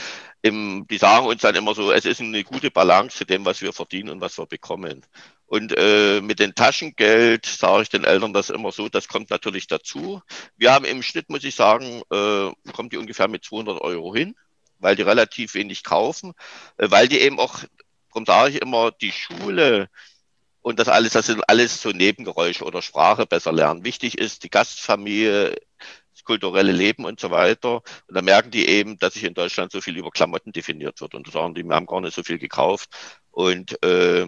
Im, 0.41 0.85
die 0.89 0.97
sagen 0.97 1.27
uns 1.27 1.41
dann 1.41 1.55
immer 1.55 1.75
so, 1.75 1.91
es 1.91 2.05
ist 2.05 2.19
eine 2.19 2.43
gute 2.43 2.71
Balance 2.71 3.17
zu 3.17 3.25
dem, 3.25 3.45
was 3.45 3.61
wir 3.61 3.71
verdienen 3.71 4.09
und 4.09 4.19
was 4.19 4.37
wir 4.37 4.45
bekommen. 4.45 5.05
Und 5.45 5.73
äh, 5.77 6.21
mit 6.21 6.39
dem 6.39 6.55
Taschengeld 6.55 7.45
sage 7.45 7.83
ich 7.83 7.89
den 7.89 8.03
Eltern 8.03 8.33
das 8.33 8.49
immer 8.49 8.71
so, 8.71 8.89
das 8.89 9.07
kommt 9.07 9.29
natürlich 9.29 9.67
dazu. 9.67 10.21
Wir 10.57 10.73
haben 10.73 10.85
im 10.85 11.01
Schnitt, 11.03 11.29
muss 11.29 11.43
ich 11.43 11.55
sagen, 11.55 12.01
äh, 12.11 12.71
kommt 12.73 12.91
die 12.91 12.97
ungefähr 12.97 13.27
mit 13.27 13.45
200 13.45 13.79
Euro 13.81 14.13
hin 14.13 14.35
weil 14.79 14.95
die 14.95 15.03
relativ 15.03 15.53
wenig 15.53 15.83
kaufen, 15.83 16.33
äh, 16.77 16.89
weil 16.89 17.07
die 17.07 17.19
eben 17.19 17.39
auch, 17.39 17.59
darum 18.09 18.25
sage 18.25 18.51
ich 18.51 18.61
immer, 18.61 18.91
die 18.91 19.11
Schule 19.11 19.89
und 20.61 20.79
das 20.79 20.87
alles, 20.87 21.13
das 21.13 21.27
sind 21.27 21.41
alles 21.47 21.81
so 21.81 21.91
Nebengeräusche 21.91 22.65
oder 22.65 22.81
Sprache 22.81 23.25
besser 23.25 23.51
lernen. 23.51 23.85
Wichtig 23.85 24.17
ist 24.17 24.43
die 24.43 24.49
Gastfamilie, 24.49 25.55
das 26.11 26.23
kulturelle 26.23 26.73
Leben 26.73 27.05
und 27.05 27.19
so 27.19 27.31
weiter. 27.31 27.75
Und 28.07 28.15
da 28.15 28.21
merken 28.21 28.51
die 28.51 28.67
eben, 28.67 28.97
dass 28.99 29.13
sich 29.13 29.23
in 29.23 29.33
Deutschland 29.33 29.71
so 29.71 29.79
viel 29.79 29.97
über 29.97 30.11
Klamotten 30.11 30.51
definiert 30.51 30.99
wird. 30.99 31.15
Und 31.15 31.27
da 31.27 31.31
sagen 31.31 31.55
die, 31.55 31.63
wir 31.63 31.75
haben 31.75 31.85
gar 31.85 32.01
nicht 32.01 32.13
so 32.13 32.23
viel 32.23 32.39
gekauft. 32.39 32.89
Und 33.31 33.81
äh, 33.83 34.27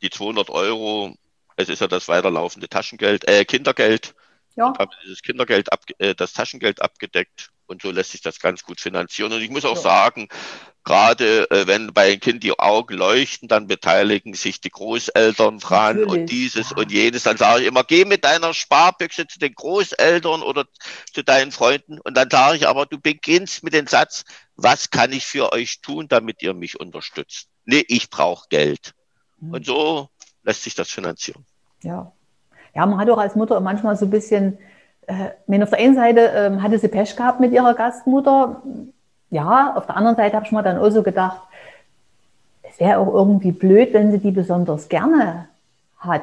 die 0.00 0.10
200 0.10 0.48
Euro, 0.50 1.14
es 1.56 1.68
ist 1.68 1.80
ja 1.80 1.88
das 1.88 2.08
weiterlaufende 2.08 2.68
Taschengeld, 2.68 3.28
äh, 3.28 3.44
Kindergeld. 3.44 4.14
Ja. 4.54 4.72
haben 4.78 4.90
dieses 5.04 5.20
Kindergeld, 5.20 5.70
ab, 5.70 5.82
äh, 5.98 6.14
das 6.14 6.32
Taschengeld 6.32 6.80
abgedeckt 6.80 7.50
und 7.66 7.82
so 7.82 7.90
lässt 7.90 8.12
sich 8.12 8.22
das 8.22 8.40
ganz 8.40 8.62
gut 8.62 8.80
finanzieren. 8.80 9.30
Und 9.30 9.42
ich 9.42 9.50
muss 9.50 9.66
auch 9.66 9.76
ja. 9.76 9.82
sagen, 9.82 10.28
gerade 10.86 11.50
äh, 11.50 11.66
wenn 11.66 11.92
bei 11.92 12.12
einem 12.12 12.20
Kind 12.20 12.42
die 12.44 12.58
Augen 12.58 12.94
leuchten, 12.94 13.48
dann 13.48 13.66
beteiligen 13.66 14.34
sich 14.34 14.60
die 14.60 14.70
Großeltern 14.70 15.58
dran 15.58 16.00
Natürlich. 16.00 16.22
und 16.22 16.30
dieses 16.30 16.70
ja. 16.70 16.76
und 16.78 16.92
jenes. 16.92 17.24
Dann 17.24 17.36
sage 17.36 17.62
ich 17.62 17.66
immer, 17.66 17.84
geh 17.84 18.04
mit 18.04 18.24
deiner 18.24 18.54
Sparbüchse 18.54 19.26
zu 19.26 19.38
den 19.38 19.52
Großeltern 19.52 20.42
oder 20.42 20.64
zu 21.12 21.22
deinen 21.22 21.50
Freunden. 21.50 22.00
Und 22.00 22.16
dann 22.16 22.30
sage 22.30 22.56
ich 22.56 22.68
aber, 22.68 22.86
du 22.86 22.98
beginnst 22.98 23.64
mit 23.64 23.74
dem 23.74 23.88
Satz, 23.88 24.24
was 24.54 24.90
kann 24.90 25.12
ich 25.12 25.26
für 25.26 25.52
euch 25.52 25.80
tun, 25.82 26.06
damit 26.08 26.40
ihr 26.40 26.54
mich 26.54 26.78
unterstützt? 26.78 27.48
Nee, 27.64 27.84
ich 27.88 28.08
brauche 28.08 28.46
Geld. 28.48 28.94
Mhm. 29.40 29.54
Und 29.54 29.66
so 29.66 30.08
lässt 30.44 30.62
sich 30.62 30.76
das 30.76 30.88
finanzieren. 30.88 31.44
Ja. 31.82 32.12
Ja, 32.74 32.86
man 32.86 32.98
hat 32.98 33.10
auch 33.10 33.18
als 33.18 33.34
Mutter 33.34 33.60
manchmal 33.60 33.96
so 33.96 34.04
ein 34.04 34.10
bisschen 34.10 34.58
äh, 35.06 35.30
wenn 35.46 35.62
auf 35.62 35.70
der 35.70 35.78
einen 35.78 35.94
Seite 35.94 36.32
äh, 36.32 36.60
hatte 36.60 36.78
sie 36.78 36.88
Pech 36.88 37.16
gehabt 37.16 37.40
mit 37.40 37.52
ihrer 37.52 37.74
Gastmutter, 37.74 38.62
ja, 39.30 39.74
auf 39.76 39.86
der 39.86 39.96
anderen 39.96 40.16
Seite 40.16 40.36
habe 40.36 40.46
ich 40.46 40.52
mir 40.52 40.62
dann 40.62 40.78
auch 40.78 40.90
so 40.90 41.02
gedacht, 41.02 41.42
es 42.62 42.78
wäre 42.80 42.98
auch 42.98 43.12
irgendwie 43.12 43.52
blöd, 43.52 43.92
wenn 43.92 44.12
sie 44.12 44.18
die 44.18 44.30
besonders 44.30 44.88
gerne 44.88 45.48
hat. 45.98 46.22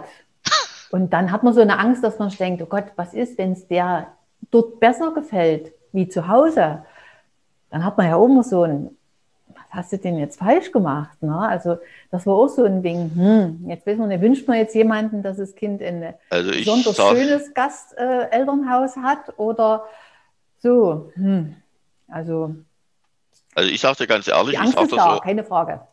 Und 0.92 1.12
dann 1.12 1.32
hat 1.32 1.44
man 1.44 1.54
so 1.54 1.62
eine 1.62 1.80
Angst, 1.80 2.04
dass 2.04 2.20
man 2.20 2.30
denkt, 2.30 2.62
oh 2.62 2.68
Gott, 2.68 2.86
was 2.96 3.14
ist, 3.14 3.38
wenn 3.38 3.54
es 3.54 3.68
der 3.68 4.08
dort 4.52 4.80
besser 4.80 5.12
gefällt 5.12 5.72
wie 5.92 6.08
zu 6.08 6.28
Hause? 6.28 6.86
Dann 7.72 7.84
hat 7.84 7.98
man 7.98 8.08
ja 8.08 8.16
auch 8.16 8.26
immer 8.26 8.44
so 8.44 8.62
ein, 8.62 8.96
hast 9.72 9.92
du 9.92 9.98
denn 9.98 10.20
jetzt 10.20 10.38
falsch 10.38 10.72
gemacht? 10.72 11.22
Ne? 11.24 11.36
Also 11.36 11.78
das 12.12 12.28
war 12.28 12.36
auch 12.36 12.48
so 12.48 12.64
ein 12.64 12.84
Ding, 12.84 13.12
hm, 13.16 13.70
jetzt 13.70 13.88
wissen 13.88 14.08
wir, 14.08 14.22
wünscht 14.22 14.48
man 14.48 14.58
jetzt 14.58 14.76
jemanden, 14.76 15.24
dass 15.24 15.38
das 15.38 15.56
Kind 15.56 15.82
ein 15.82 16.14
also 16.30 16.52
besonders 16.52 16.96
sag, 16.96 17.18
schönes 17.18 17.54
Gastelternhaus 17.56 18.96
äh, 18.96 19.00
hat 19.00 19.40
oder 19.40 19.86
so. 20.60 21.12
Hm. 21.16 21.56
Also, 22.08 22.54
also 23.56 23.70
ich 23.70 23.82
sage 23.82 23.98
dir 23.98 24.08
ganz 24.08 24.28
ehrlich, 24.28 24.52
die 24.52 24.58
Angst 24.58 24.76
ich 24.76 24.82
ist 24.82 24.92
da, 24.94 25.16
so, 25.16 25.20
keine 25.22 25.44
Frage. 25.44 25.88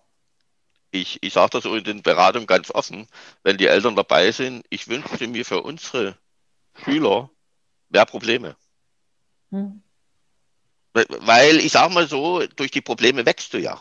ich, 0.91 1.23
ich 1.23 1.33
sage 1.33 1.51
das 1.51 1.65
so 1.65 1.75
in 1.75 1.85
den 1.85 2.03
Beratungen 2.03 2.47
ganz 2.47 2.71
offen, 2.71 3.07
wenn 3.43 3.59
die 3.59 3.67
Eltern 3.67 3.97
dabei 3.97 4.33
sind, 4.33 4.65
ich 4.71 4.89
wünschte 4.89 5.27
mir 5.29 5.45
für 5.45 5.63
unsere 5.63 6.17
Schüler 6.85 7.31
mehr 7.89 8.07
Probleme. 8.07 8.57
Hm. 9.51 9.83
Weil 10.93 11.59
ich 11.59 11.73
sage 11.73 11.95
mal 11.95 12.09
so, 12.09 12.45
durch 12.47 12.71
die 12.71 12.81
Probleme 12.81 13.25
wächst 13.27 13.55
du 13.55 13.59
ja. 13.59 13.81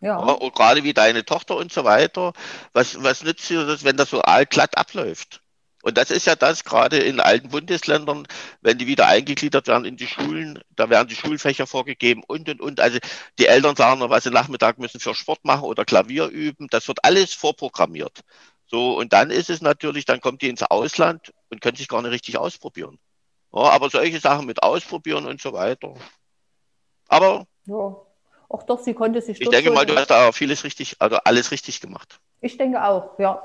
Ja. 0.00 0.16
Und 0.16 0.54
gerade 0.54 0.82
wie 0.82 0.94
deine 0.94 1.24
Tochter 1.24 1.56
und 1.56 1.72
so 1.72 1.84
weiter. 1.84 2.32
Was, 2.72 3.02
was 3.02 3.22
nützt 3.22 3.48
dir 3.50 3.66
das, 3.66 3.84
wenn 3.84 3.96
das 3.96 4.10
so 4.10 4.22
allglatt 4.22 4.76
abläuft? 4.78 5.42
Und 5.82 5.96
das 5.96 6.10
ist 6.10 6.26
ja 6.26 6.36
das 6.36 6.64
gerade 6.64 6.98
in 6.98 7.20
alten 7.20 7.48
Bundesländern, 7.48 8.26
wenn 8.60 8.78
die 8.78 8.86
wieder 8.86 9.06
eingegliedert 9.06 9.66
werden 9.66 9.86
in 9.86 9.96
die 9.96 10.06
Schulen, 10.06 10.62
da 10.76 10.90
werden 10.90 11.08
die 11.08 11.14
Schulfächer 11.14 11.66
vorgegeben 11.66 12.22
und 12.26 12.48
und 12.48 12.60
und. 12.60 12.80
Also 12.80 12.98
die 13.38 13.46
Eltern 13.46 13.76
sagen 13.76 14.00
noch, 14.00 14.10
was 14.10 14.24
sie 14.24 14.30
Nachmittag 14.30 14.78
müssen 14.78 15.00
für 15.00 15.14
Sport 15.14 15.44
machen 15.44 15.64
oder 15.64 15.84
Klavier 15.84 16.26
üben. 16.26 16.66
Das 16.70 16.86
wird 16.88 17.04
alles 17.04 17.32
vorprogrammiert. 17.32 18.20
So, 18.66 18.96
und 18.96 19.12
dann 19.12 19.30
ist 19.30 19.50
es 19.50 19.62
natürlich, 19.62 20.04
dann 20.04 20.20
kommt 20.20 20.42
die 20.42 20.48
ins 20.48 20.62
Ausland 20.62 21.32
und 21.48 21.60
können 21.60 21.76
sich 21.76 21.88
gar 21.88 22.02
nicht 22.02 22.12
richtig 22.12 22.36
ausprobieren. 22.38 22.98
Ja, 23.52 23.62
aber 23.62 23.90
solche 23.90 24.20
Sachen 24.20 24.46
mit 24.46 24.62
ausprobieren 24.62 25.26
und 25.26 25.40
so 25.40 25.52
weiter. 25.52 25.94
Aber. 27.08 27.46
Ja, 27.66 27.96
auch 28.48 28.62
doch, 28.64 28.80
sie 28.80 28.94
konnte 28.94 29.22
sich. 29.22 29.40
Ich 29.40 29.48
denke 29.48 29.70
mal, 29.70 29.86
du 29.86 29.96
hast 29.96 30.10
da 30.10 30.30
vieles 30.32 30.62
richtig, 30.64 30.96
also 31.00 31.16
alles 31.24 31.50
richtig 31.50 31.80
gemacht. 31.80 32.20
Ich 32.40 32.56
denke 32.56 32.84
auch, 32.84 33.18
ja. 33.18 33.42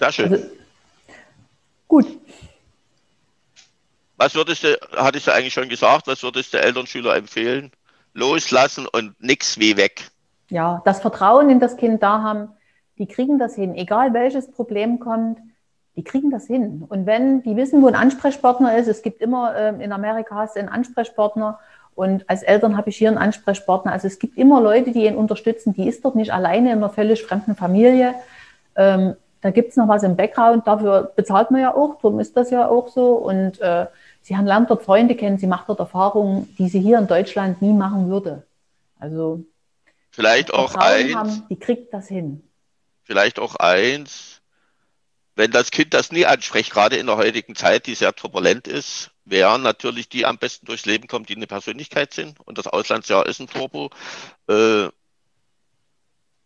Sehr 0.00 0.12
schön. 0.12 0.32
Also, 0.32 0.46
gut. 1.86 2.06
Was 4.16 4.34
würdest 4.34 4.64
du, 4.64 4.78
hattest 4.96 5.26
du 5.26 5.32
eigentlich 5.32 5.52
schon 5.52 5.68
gesagt, 5.68 6.06
was 6.06 6.22
würdest 6.22 6.54
du 6.54 6.58
Elternschüler 6.58 7.16
empfehlen? 7.16 7.70
Loslassen 8.14 8.86
und 8.86 9.22
nichts 9.22 9.58
wie 9.58 9.76
weg. 9.76 10.10
Ja, 10.48 10.80
das 10.86 11.00
Vertrauen 11.00 11.50
in 11.50 11.60
das 11.60 11.76
Kind 11.76 12.02
da 12.02 12.22
haben, 12.22 12.48
die 12.98 13.06
kriegen 13.06 13.38
das 13.38 13.54
hin. 13.54 13.74
Egal 13.74 14.14
welches 14.14 14.50
Problem 14.50 15.00
kommt, 15.00 15.38
die 15.96 16.04
kriegen 16.04 16.30
das 16.30 16.46
hin. 16.46 16.84
Und 16.88 17.04
wenn 17.04 17.42
die 17.42 17.56
wissen, 17.56 17.82
wo 17.82 17.86
ein 17.86 17.94
Ansprechpartner 17.94 18.76
ist, 18.78 18.88
es 18.88 19.02
gibt 19.02 19.20
immer 19.20 19.54
äh, 19.54 19.84
in 19.84 19.92
Amerika 19.92 20.34
hast 20.34 20.56
du 20.56 20.60
einen 20.60 20.70
Ansprechpartner 20.70 21.58
und 21.94 22.28
als 22.28 22.42
Eltern 22.42 22.78
habe 22.78 22.88
ich 22.88 22.96
hier 22.96 23.08
einen 23.08 23.18
Ansprechpartner. 23.18 23.92
Also 23.92 24.06
es 24.06 24.18
gibt 24.18 24.38
immer 24.38 24.62
Leute, 24.62 24.92
die 24.92 25.04
ihn 25.04 25.16
unterstützen. 25.16 25.74
Die 25.74 25.86
ist 25.86 26.04
dort 26.04 26.16
nicht 26.16 26.32
alleine 26.32 26.72
in 26.72 26.78
einer 26.78 26.88
völlig 26.88 27.22
fremden 27.22 27.54
Familie. 27.54 28.14
Ähm, 28.76 29.16
da 29.40 29.50
gibt 29.50 29.70
es 29.70 29.76
noch 29.76 29.88
was 29.88 30.02
im 30.02 30.16
Background, 30.16 30.66
dafür 30.66 31.12
bezahlt 31.16 31.50
man 31.50 31.62
ja 31.62 31.74
auch, 31.74 31.96
darum 32.00 32.20
ist 32.20 32.36
das 32.36 32.50
ja 32.50 32.68
auch 32.68 32.88
so. 32.88 33.12
Und 33.12 33.60
äh, 33.60 33.86
sie 34.20 34.36
haben, 34.36 34.46
lernt 34.46 34.70
dort 34.70 34.82
Freunde 34.82 35.14
kennen, 35.14 35.38
sie 35.38 35.46
macht 35.46 35.68
dort 35.68 35.80
Erfahrungen, 35.80 36.54
die 36.58 36.68
sie 36.68 36.80
hier 36.80 36.98
in 36.98 37.06
Deutschland 37.06 37.62
nie 37.62 37.72
machen 37.72 38.10
würde. 38.10 38.46
Also 38.98 39.44
vielleicht 40.10 40.52
auch 40.52 40.74
eins, 40.74 41.14
haben, 41.14 41.46
die 41.48 41.58
kriegt 41.58 41.94
das 41.94 42.08
hin. 42.08 42.42
Vielleicht 43.04 43.38
auch 43.38 43.56
eins, 43.56 44.42
wenn 45.36 45.50
das 45.50 45.70
Kind 45.70 45.94
das 45.94 46.12
nie 46.12 46.26
anspricht, 46.26 46.70
gerade 46.70 46.96
in 46.96 47.06
der 47.06 47.16
heutigen 47.16 47.54
Zeit, 47.54 47.86
die 47.86 47.94
sehr 47.94 48.14
turbulent 48.14 48.68
ist, 48.68 49.10
wären 49.24 49.62
natürlich 49.62 50.10
die 50.10 50.26
am 50.26 50.36
besten 50.36 50.66
durchs 50.66 50.84
Leben 50.84 51.08
kommen, 51.08 51.24
die 51.24 51.36
eine 51.36 51.46
Persönlichkeit 51.46 52.12
sind. 52.12 52.38
Und 52.40 52.58
das 52.58 52.66
Auslandsjahr 52.66 53.24
ist 53.26 53.40
ein 53.40 53.46
Turbo. 53.46 53.88
Äh, 54.48 54.88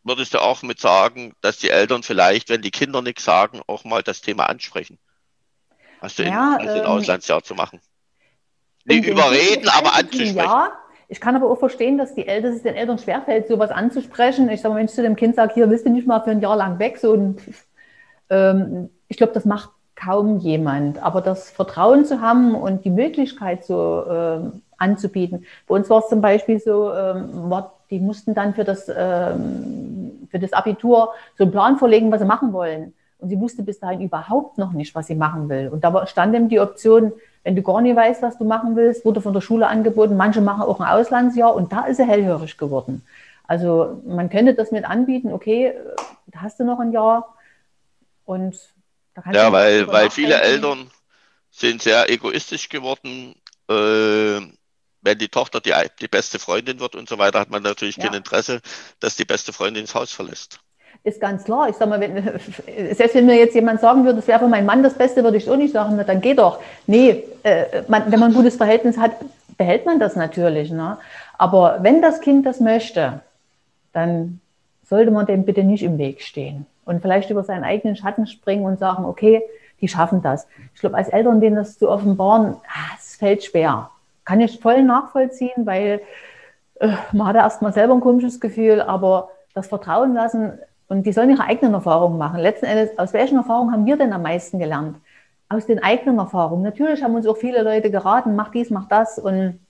würdest 0.04 0.34
du 0.34 0.38
auch 0.38 0.62
mit 0.62 0.78
sagen, 0.78 1.34
dass 1.40 1.58
die 1.58 1.70
Eltern 1.70 2.02
vielleicht, 2.02 2.50
wenn 2.50 2.62
die 2.62 2.70
Kinder 2.70 3.02
nichts 3.02 3.24
sagen, 3.24 3.60
auch 3.66 3.84
mal 3.84 4.02
das 4.02 4.20
Thema 4.20 4.48
ansprechen? 4.48 4.98
Hast 6.00 6.18
du 6.18 6.24
ja, 6.24 6.58
in, 6.60 6.68
ähm, 6.68 6.74
ein 6.74 6.86
Auslandsjahr 6.86 7.42
zu 7.42 7.54
machen? 7.54 7.80
Nicht 8.84 9.06
überreden, 9.06 9.68
aber 9.68 9.94
anzusprechen. 9.94 10.36
Ja, 10.36 10.72
ich 11.08 11.20
kann 11.20 11.34
aber 11.34 11.50
auch 11.50 11.58
verstehen, 11.58 11.96
dass 11.96 12.14
die 12.14 12.26
Eltern, 12.26 12.50
dass 12.50 12.56
es 12.58 12.62
den 12.62 12.74
Eltern 12.74 12.98
schwerfällt, 12.98 13.48
sowas 13.48 13.70
anzusprechen. 13.70 14.48
Ich 14.50 14.60
sage 14.60 14.74
mal, 14.74 14.78
wenn 14.78 14.86
ich 14.86 14.92
zu 14.92 15.02
dem 15.02 15.16
Kind 15.16 15.36
sage, 15.36 15.54
hier 15.54 15.70
willst 15.70 15.86
du 15.86 15.90
nicht 15.90 16.06
mal 16.06 16.20
für 16.20 16.30
ein 16.30 16.40
Jahr 16.40 16.56
lang 16.56 16.78
weg, 16.78 16.98
so 16.98 17.14
ein, 17.14 17.36
ähm, 18.28 18.90
ich 19.08 19.16
glaube, 19.16 19.32
das 19.32 19.46
macht 19.46 19.70
kaum 19.96 20.38
jemand. 20.38 21.02
Aber 21.02 21.20
das 21.20 21.50
Vertrauen 21.50 22.04
zu 22.04 22.20
haben 22.20 22.54
und 22.54 22.84
die 22.84 22.90
Möglichkeit 22.90 23.64
so 23.64 24.04
ähm, 24.08 24.62
anzubieten. 24.76 25.46
Bei 25.66 25.74
uns 25.74 25.88
war 25.88 26.00
es 26.00 26.08
zum 26.08 26.20
Beispiel 26.20 26.58
so, 26.60 26.92
ähm, 26.92 27.52
die 27.90 28.00
mussten 28.00 28.34
dann 28.34 28.54
für 28.54 28.64
das, 28.64 28.90
ähm, 28.94 29.93
für 30.34 30.40
das 30.40 30.52
Abitur 30.52 31.14
so 31.38 31.44
einen 31.44 31.52
Plan 31.52 31.78
vorlegen, 31.78 32.10
was 32.10 32.20
sie 32.20 32.26
machen 32.26 32.52
wollen. 32.52 32.92
Und 33.18 33.28
sie 33.28 33.38
wusste 33.38 33.62
bis 33.62 33.78
dahin 33.78 34.00
überhaupt 34.00 34.58
noch 34.58 34.72
nicht, 34.72 34.92
was 34.96 35.06
sie 35.06 35.14
machen 35.14 35.48
will. 35.48 35.68
Und 35.68 35.84
da 35.84 36.08
stand 36.08 36.34
eben 36.34 36.48
die 36.48 36.58
Option, 36.58 37.12
wenn 37.44 37.54
du 37.54 37.62
gar 37.62 37.80
nicht 37.80 37.94
weißt, 37.94 38.20
was 38.20 38.36
du 38.36 38.44
machen 38.44 38.74
willst, 38.74 39.04
wurde 39.04 39.20
von 39.20 39.32
der 39.32 39.40
Schule 39.40 39.68
angeboten. 39.68 40.16
Manche 40.16 40.40
machen 40.40 40.62
auch 40.62 40.80
ein 40.80 40.88
Auslandsjahr 40.88 41.54
und 41.54 41.70
da 41.72 41.84
ist 41.84 41.98
sie 41.98 42.04
hellhörig 42.04 42.58
geworden. 42.58 43.02
Also 43.46 44.02
man 44.04 44.28
könnte 44.28 44.54
das 44.54 44.72
mit 44.72 44.84
anbieten, 44.84 45.32
okay, 45.32 45.72
da 46.26 46.40
hast 46.40 46.58
du 46.58 46.64
noch 46.64 46.80
ein 46.80 46.90
Jahr 46.90 47.36
und 48.24 48.58
da 49.14 49.22
kannst 49.22 49.36
Ja, 49.36 49.52
weil, 49.52 49.86
weil 49.86 50.10
viele 50.10 50.40
Eltern 50.40 50.90
sind 51.52 51.80
sehr 51.80 52.10
egoistisch 52.10 52.68
geworden. 52.68 53.36
Äh, 53.70 54.40
wenn 55.04 55.18
die 55.18 55.28
Tochter 55.28 55.60
die, 55.60 55.72
die 56.00 56.08
beste 56.08 56.38
Freundin 56.38 56.80
wird 56.80 56.96
und 56.96 57.08
so 57.08 57.18
weiter, 57.18 57.38
hat 57.38 57.50
man 57.50 57.62
natürlich 57.62 57.96
ja. 57.96 58.04
kein 58.04 58.14
Interesse, 58.14 58.60
dass 59.00 59.16
die 59.16 59.24
beste 59.24 59.52
Freundin 59.52 59.84
das 59.84 59.94
Haus 59.94 60.10
verlässt. 60.10 60.58
Ist 61.04 61.20
ganz 61.20 61.44
klar. 61.44 61.68
Ich 61.68 61.76
sag 61.76 61.88
mal, 61.88 62.00
wenn, 62.00 62.14
selbst 62.94 63.14
wenn 63.14 63.26
mir 63.26 63.36
jetzt 63.36 63.54
jemand 63.54 63.80
sagen 63.80 64.04
würde, 64.04 64.16
das 64.16 64.26
wäre 64.26 64.40
für 64.40 64.48
meinen 64.48 64.66
Mann 64.66 64.82
das 64.82 64.94
Beste, 64.94 65.22
würde 65.22 65.36
ich 65.36 65.44
so 65.44 65.54
nicht 65.54 65.72
sagen, 65.72 65.94
na, 65.96 66.04
dann 66.04 66.20
geht 66.20 66.38
doch. 66.38 66.60
Nee, 66.86 67.24
äh, 67.42 67.82
man, 67.88 68.10
wenn 68.10 68.18
man 68.18 68.30
ein 68.30 68.34
gutes 68.34 68.56
Verhältnis 68.56 68.96
hat, 68.96 69.12
behält 69.58 69.84
man 69.84 70.00
das 70.00 70.16
natürlich. 70.16 70.70
Ne? 70.70 70.96
Aber 71.36 71.78
wenn 71.82 72.00
das 72.00 72.20
Kind 72.20 72.46
das 72.46 72.60
möchte, 72.60 73.20
dann 73.92 74.40
sollte 74.88 75.10
man 75.10 75.26
dem 75.26 75.44
bitte 75.44 75.62
nicht 75.62 75.82
im 75.82 75.98
Weg 75.98 76.22
stehen 76.22 76.66
und 76.84 77.02
vielleicht 77.02 77.30
über 77.30 77.44
seinen 77.44 77.64
eigenen 77.64 77.96
Schatten 77.96 78.26
springen 78.26 78.64
und 78.64 78.78
sagen, 78.78 79.04
okay, 79.04 79.42
die 79.80 79.88
schaffen 79.88 80.22
das. 80.22 80.46
Ich 80.74 80.80
glaube, 80.80 80.96
als 80.96 81.08
Eltern 81.10 81.40
denen 81.40 81.56
das 81.56 81.78
zu 81.78 81.90
offenbaren, 81.90 82.56
ah, 82.66 82.96
es 82.98 83.16
fällt 83.16 83.44
schwer 83.44 83.90
kann 84.24 84.40
ich 84.40 84.60
voll 84.60 84.82
nachvollziehen, 84.82 85.66
weil 85.66 86.00
äh, 86.80 86.92
man 87.12 87.28
hat 87.28 87.36
ja 87.36 87.42
erstmal 87.42 87.72
selber 87.72 87.94
ein 87.94 88.00
komisches 88.00 88.40
Gefühl, 88.40 88.80
aber 88.80 89.30
das 89.54 89.68
Vertrauen 89.68 90.14
lassen 90.14 90.58
und 90.88 91.06
die 91.06 91.12
sollen 91.12 91.30
ihre 91.30 91.44
eigenen 91.44 91.74
Erfahrungen 91.74 92.18
machen. 92.18 92.40
Letzten 92.40 92.66
Endes, 92.66 92.98
aus 92.98 93.12
welchen 93.12 93.36
Erfahrungen 93.36 93.72
haben 93.72 93.86
wir 93.86 93.96
denn 93.96 94.12
am 94.12 94.22
meisten 94.22 94.58
gelernt? 94.58 94.96
Aus 95.48 95.66
den 95.66 95.82
eigenen 95.82 96.18
Erfahrungen. 96.18 96.62
Natürlich 96.62 97.02
haben 97.02 97.14
uns 97.14 97.26
auch 97.26 97.36
viele 97.36 97.62
Leute 97.62 97.90
geraten, 97.90 98.34
mach 98.34 98.50
dies, 98.50 98.70
mach 98.70 98.88
das 98.88 99.18
und 99.18 99.60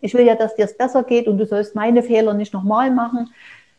ich 0.00 0.14
will 0.14 0.24
ja, 0.24 0.34
dass 0.34 0.54
dir 0.54 0.64
es 0.64 0.76
besser 0.76 1.02
geht 1.02 1.26
und 1.26 1.38
du 1.38 1.46
sollst 1.46 1.74
meine 1.74 2.02
Fehler 2.02 2.34
nicht 2.34 2.54
nochmal 2.54 2.90
machen. 2.90 3.30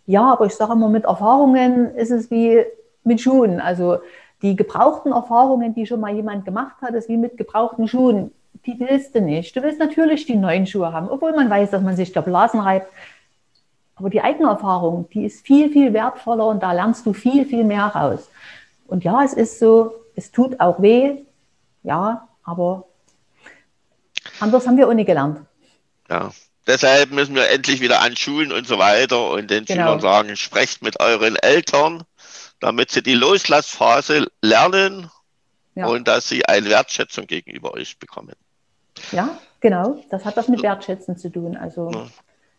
Ja, 0.05 0.31
aber 0.33 0.45
ich 0.45 0.55
sage 0.55 0.73
immer, 0.73 0.89
mit 0.89 1.05
Erfahrungen 1.05 1.95
ist 1.95 2.11
es 2.11 2.29
wie 2.31 2.63
mit 3.03 3.21
Schuhen. 3.21 3.59
Also 3.59 3.99
die 4.41 4.55
gebrauchten 4.55 5.11
Erfahrungen, 5.11 5.73
die 5.73 5.85
schon 5.85 5.99
mal 5.99 6.13
jemand 6.13 6.45
gemacht 6.45 6.81
hat, 6.81 6.93
ist 6.93 7.09
wie 7.09 7.17
mit 7.17 7.37
gebrauchten 7.37 7.87
Schuhen 7.87 8.31
die 8.65 8.79
willst 8.79 9.15
du 9.15 9.21
nicht. 9.21 9.55
Du 9.55 9.63
willst 9.63 9.79
natürlich 9.79 10.25
die 10.25 10.35
neuen 10.35 10.67
Schuhe 10.67 10.91
haben, 10.91 11.09
obwohl 11.09 11.33
man 11.33 11.49
weiß, 11.49 11.71
dass 11.71 11.81
man 11.81 11.95
sich 11.95 12.12
der 12.12 12.21
Blasen 12.21 12.59
reibt. 12.59 12.91
Aber 13.95 14.09
die 14.09 14.21
eigene 14.21 14.49
Erfahrung, 14.49 15.09
die 15.13 15.25
ist 15.25 15.45
viel, 15.45 15.69
viel 15.71 15.93
wertvoller 15.93 16.47
und 16.47 16.63
da 16.63 16.71
lernst 16.71 17.05
du 17.05 17.13
viel, 17.13 17.45
viel 17.45 17.63
mehr 17.63 17.85
raus. 17.85 18.29
Und 18.88 19.03
ja, 19.03 19.23
es 19.23 19.33
ist 19.33 19.59
so, 19.59 19.93
es 20.15 20.31
tut 20.31 20.59
auch 20.59 20.81
weh, 20.81 21.17
ja, 21.83 22.27
aber 22.43 22.85
anders 24.39 24.65
haben 24.65 24.77
wir 24.77 24.91
nie 24.93 25.05
gelernt. 25.05 25.41
Ja, 26.09 26.31
deshalb 26.65 27.12
müssen 27.12 27.35
wir 27.35 27.49
endlich 27.49 27.81
wieder 27.81 28.01
an 28.01 28.15
Schulen 28.15 28.51
und 28.51 28.67
so 28.67 28.79
weiter 28.79 29.31
und 29.31 29.51
den 29.51 29.65
genau. 29.65 29.83
Schülern 29.83 29.99
sagen, 29.99 30.35
sprecht 30.35 30.81
mit 30.81 30.99
euren 30.99 31.35
Eltern, 31.35 32.03
damit 32.59 32.91
sie 32.91 33.03
die 33.03 33.15
Loslassphase 33.15 34.27
lernen 34.41 35.09
ja. 35.75 35.88
und 35.88 36.08
dass 36.08 36.27
sie 36.29 36.45
eine 36.45 36.69
Wertschätzung 36.69 37.27
gegenüber 37.27 37.73
euch 37.73 37.97
bekommen. 37.97 38.36
Ja, 39.12 39.38
genau. 39.60 40.03
Das 40.10 40.25
hat 40.25 40.38
was 40.38 40.47
mit 40.47 40.62
Wertschätzen 40.62 41.17
zu 41.17 41.29
tun. 41.29 41.55
Also, 41.55 42.10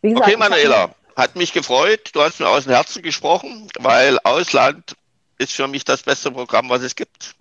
wie 0.01 0.11
gesagt, 0.11 0.27
okay, 0.27 0.37
Manuela, 0.37 0.94
hat 1.16 1.37
mich 1.37 1.53
gefreut. 1.53 2.11
Du 2.14 2.23
hast 2.23 2.40
mir 2.40 2.49
aus 2.49 2.64
dem 2.64 2.73
Herzen 2.73 3.03
gesprochen, 3.03 3.68
weil 3.79 4.18
Ausland 4.25 4.96
ist 5.38 5.53
für 5.53 5.68
mich 5.68 5.85
das 5.85 6.03
beste 6.03 6.31
Programm, 6.31 6.68
was 6.68 6.83
es 6.83 6.94
gibt. 6.94 7.35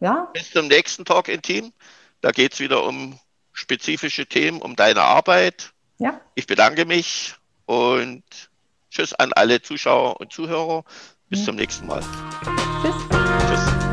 Ja. 0.00 0.28
Bis 0.32 0.50
zum 0.50 0.68
nächsten 0.68 1.04
Talk 1.04 1.28
in 1.28 1.42
Team. 1.42 1.72
Da 2.20 2.30
geht 2.30 2.54
es 2.54 2.60
wieder 2.60 2.84
um 2.84 3.18
spezifische 3.52 4.26
Themen, 4.26 4.60
um 4.60 4.76
deine 4.76 5.02
Arbeit. 5.02 5.72
Ja. 5.98 6.20
Ich 6.34 6.46
bedanke 6.46 6.84
mich 6.84 7.34
und 7.66 8.24
tschüss 8.90 9.14
an 9.14 9.32
alle 9.32 9.62
Zuschauer 9.62 10.20
und 10.20 10.32
Zuhörer. 10.32 10.84
Bis 11.28 11.40
ja. 11.40 11.46
zum 11.46 11.56
nächsten 11.56 11.86
Mal. 11.86 12.02
Tschüss. 12.82 12.94
Tschüss. 13.48 13.83